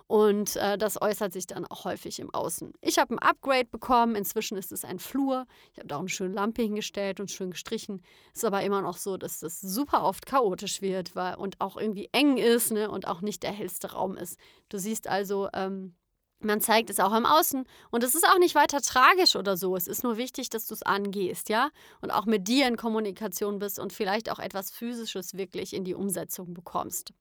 Und 0.10 0.56
äh, 0.56 0.76
das 0.76 1.00
äußert 1.00 1.34
sich 1.34 1.46
dann 1.46 1.68
auch 1.68 1.86
häufig 1.86 2.20
im 2.20 2.34
Außen. 2.34 2.74
Ich 2.82 2.98
habe 2.98 3.14
ein 3.14 3.20
Upgrade 3.20 3.66
bekommen. 3.66 4.16
Inzwischen 4.16 4.58
ist 4.58 4.72
es 4.72 4.84
ein 4.84 4.98
Flur. 4.98 5.46
Ich 5.72 5.78
habe 5.78 5.88
da 5.88 5.98
auch 5.98 6.00
eine 6.00 6.10
schöne 6.10 6.34
Lampe 6.34 6.64
hingestellt 6.64 7.20
und 7.20 7.30
schön 7.30 7.52
gestrichen. 7.52 8.02
Ist 8.34 8.44
aber 8.44 8.64
immer 8.64 8.82
noch 8.82 8.98
so, 8.98 9.18
dass 9.18 9.38
das 9.38 9.62
super 9.62 10.04
oft 10.04 10.26
chaotisch 10.26 10.82
wird 10.82 11.16
weil, 11.16 11.36
und 11.36 11.62
auch 11.62 11.78
irgendwie 11.78 12.10
eng 12.12 12.38
ist 12.38 12.72
ne, 12.72 12.90
und 12.90 13.08
auch 13.08 13.22
nicht 13.22 13.44
der 13.44 13.52
hellste 13.52 13.92
Raum 13.92 14.18
ist. 14.18 14.40
Du 14.70 14.80
siehst 14.80 15.08
also, 15.08 15.48
ähm, 15.54 15.94
man 16.40 16.60
zeigt 16.60 16.90
es 16.90 17.00
auch 17.00 17.16
im 17.16 17.28
Außen. 17.28 17.66
Und 17.92 18.04
es 18.04 18.16
ist 18.16 18.28
auch 18.28 18.40
nicht 18.40 18.56
weiter 18.56 18.82
tragisch 18.82 19.36
oder 19.36 19.58
so. 19.58 19.76
Es 19.76 19.86
ist 19.86 20.04
nur 20.04 20.18
wichtig, 20.18 20.50
dass 20.50 20.66
du 20.66 20.74
es 20.74 20.82
angehst, 20.82 21.50
ja? 21.50 21.70
Und 22.02 22.10
auch 22.10 22.26
mit 22.26 22.48
dir 22.48 22.68
in 22.68 22.78
Kommunikation 22.78 23.60
bist 23.60 23.78
und 23.78 23.94
vielleicht 23.94 24.32
auch 24.32 24.40
etwas 24.40 24.72
Physisches 24.72 25.38
wirklich 25.38 25.76
in 25.76 25.84
die 25.84 25.94
Umsetzung 25.94 26.56
bekommst. 26.56 27.14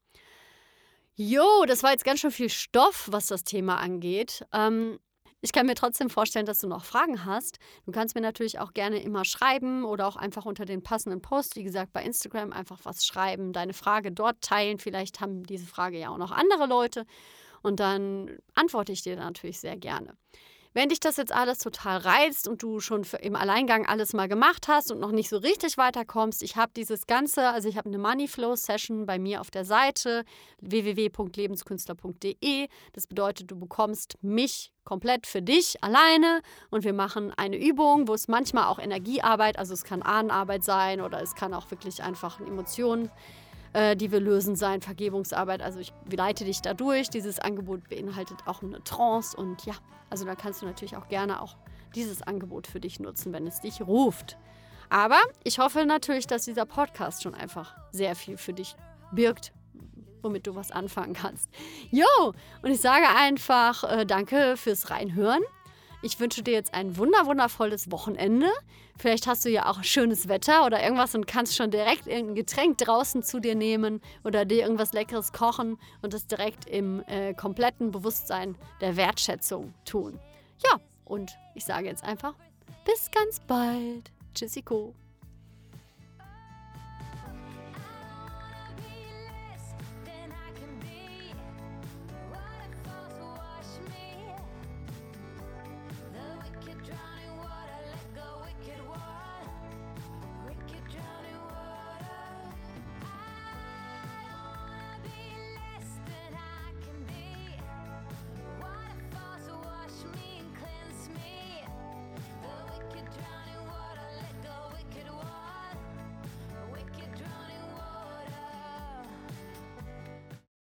Jo, 1.20 1.64
das 1.66 1.82
war 1.82 1.90
jetzt 1.90 2.04
ganz 2.04 2.20
schön 2.20 2.30
viel 2.30 2.48
Stoff, 2.48 3.08
was 3.10 3.26
das 3.26 3.42
Thema 3.42 3.78
angeht. 3.78 4.46
Ähm, 4.52 5.00
ich 5.40 5.50
kann 5.50 5.66
mir 5.66 5.74
trotzdem 5.74 6.10
vorstellen, 6.10 6.46
dass 6.46 6.60
du 6.60 6.68
noch 6.68 6.84
Fragen 6.84 7.24
hast. 7.24 7.58
Du 7.86 7.90
kannst 7.90 8.14
mir 8.14 8.20
natürlich 8.20 8.60
auch 8.60 8.72
gerne 8.72 9.02
immer 9.02 9.24
schreiben 9.24 9.84
oder 9.84 10.06
auch 10.06 10.14
einfach 10.14 10.46
unter 10.46 10.64
den 10.64 10.84
passenden 10.84 11.20
Post, 11.20 11.56
wie 11.56 11.64
gesagt, 11.64 11.92
bei 11.92 12.04
Instagram 12.04 12.52
einfach 12.52 12.78
was 12.84 13.04
schreiben, 13.04 13.52
deine 13.52 13.72
Frage 13.74 14.12
dort 14.12 14.42
teilen. 14.42 14.78
Vielleicht 14.78 15.20
haben 15.20 15.42
diese 15.42 15.66
Frage 15.66 15.98
ja 15.98 16.10
auch 16.10 16.18
noch 16.18 16.30
andere 16.30 16.66
Leute 16.66 17.04
und 17.62 17.80
dann 17.80 18.38
antworte 18.54 18.92
ich 18.92 19.02
dir 19.02 19.16
natürlich 19.16 19.58
sehr 19.58 19.76
gerne. 19.76 20.16
Wenn 20.74 20.90
dich 20.90 21.00
das 21.00 21.16
jetzt 21.16 21.32
alles 21.32 21.58
total 21.58 21.96
reizt 21.98 22.46
und 22.46 22.62
du 22.62 22.78
schon 22.80 23.06
im 23.20 23.34
Alleingang 23.36 23.86
alles 23.86 24.12
mal 24.12 24.28
gemacht 24.28 24.68
hast 24.68 24.92
und 24.92 25.00
noch 25.00 25.12
nicht 25.12 25.30
so 25.30 25.38
richtig 25.38 25.78
weiterkommst, 25.78 26.42
ich 26.42 26.56
habe 26.56 26.72
dieses 26.76 27.06
Ganze, 27.06 27.48
also 27.48 27.68
ich 27.68 27.76
habe 27.76 27.88
eine 27.88 27.98
Moneyflow 27.98 28.54
Session 28.54 29.06
bei 29.06 29.18
mir 29.18 29.40
auf 29.40 29.50
der 29.50 29.64
Seite 29.64 30.24
www.lebenskünstler.de. 30.60 32.68
Das 32.92 33.06
bedeutet, 33.06 33.50
du 33.50 33.58
bekommst 33.58 34.18
mich 34.22 34.72
komplett 34.84 35.26
für 35.26 35.40
dich 35.42 35.82
alleine 35.82 36.42
und 36.70 36.84
wir 36.84 36.92
machen 36.92 37.32
eine 37.36 37.58
Übung, 37.58 38.06
wo 38.08 38.14
es 38.14 38.28
manchmal 38.28 38.64
auch 38.64 38.78
Energiearbeit, 38.78 39.58
also 39.58 39.74
es 39.74 39.84
kann 39.84 40.02
Ahnenarbeit 40.02 40.64
sein 40.64 41.00
oder 41.00 41.22
es 41.22 41.34
kann 41.34 41.54
auch 41.54 41.70
wirklich 41.70 42.02
einfach 42.02 42.40
Emotionen 42.40 43.10
äh, 43.78 43.94
die 43.94 44.10
wir 44.10 44.18
lösen 44.18 44.56
sein, 44.56 44.80
Vergebungsarbeit. 44.80 45.62
Also 45.62 45.78
ich 45.78 45.92
leite 46.10 46.44
dich 46.44 46.60
da 46.62 46.74
durch. 46.74 47.10
Dieses 47.10 47.38
Angebot 47.38 47.88
beinhaltet 47.88 48.38
auch 48.46 48.60
eine 48.60 48.82
Trance 48.82 49.36
und 49.36 49.64
ja, 49.66 49.74
also 50.10 50.24
da 50.24 50.34
kannst 50.34 50.62
du 50.62 50.66
natürlich 50.66 50.96
auch 50.96 51.06
gerne 51.06 51.40
auch 51.40 51.56
dieses 51.94 52.22
Angebot 52.22 52.66
für 52.66 52.80
dich 52.80 52.98
nutzen, 52.98 53.32
wenn 53.32 53.46
es 53.46 53.60
dich 53.60 53.80
ruft. 53.80 54.36
Aber 54.90 55.20
ich 55.44 55.60
hoffe 55.60 55.86
natürlich, 55.86 56.26
dass 56.26 56.44
dieser 56.44 56.66
Podcast 56.66 57.22
schon 57.22 57.36
einfach 57.36 57.76
sehr 57.92 58.16
viel 58.16 58.36
für 58.36 58.52
dich 58.52 58.74
birgt, 59.12 59.52
womit 60.22 60.48
du 60.48 60.56
was 60.56 60.72
anfangen 60.72 61.12
kannst. 61.12 61.48
Jo, 61.92 62.34
und 62.62 62.70
ich 62.72 62.80
sage 62.80 63.06
einfach 63.16 63.84
äh, 63.84 64.04
danke 64.04 64.56
fürs 64.56 64.90
Reinhören. 64.90 65.42
Ich 66.00 66.20
wünsche 66.20 66.42
dir 66.42 66.52
jetzt 66.52 66.74
ein 66.74 66.96
wunder 66.96 67.26
wundervolles 67.26 67.90
Wochenende. 67.90 68.46
Vielleicht 68.96 69.26
hast 69.26 69.44
du 69.44 69.50
ja 69.50 69.66
auch 69.66 69.82
schönes 69.82 70.28
Wetter 70.28 70.64
oder 70.64 70.82
irgendwas 70.82 71.14
und 71.14 71.26
kannst 71.26 71.56
schon 71.56 71.72
direkt 71.72 72.06
irgendein 72.06 72.36
Getränk 72.36 72.78
draußen 72.78 73.22
zu 73.24 73.40
dir 73.40 73.56
nehmen 73.56 74.00
oder 74.22 74.44
dir 74.44 74.62
irgendwas 74.62 74.92
Leckeres 74.92 75.32
kochen 75.32 75.76
und 76.00 76.14
das 76.14 76.26
direkt 76.26 76.66
im 76.66 77.02
äh, 77.08 77.34
kompletten 77.34 77.90
Bewusstsein 77.90 78.56
der 78.80 78.96
Wertschätzung 78.96 79.74
tun. 79.84 80.20
Ja, 80.64 80.78
und 81.04 81.36
ich 81.54 81.64
sage 81.64 81.86
jetzt 81.86 82.04
einfach, 82.04 82.34
bis 82.84 83.10
ganz 83.10 83.40
bald. 83.40 84.12
Tschüssiko. 84.34 84.94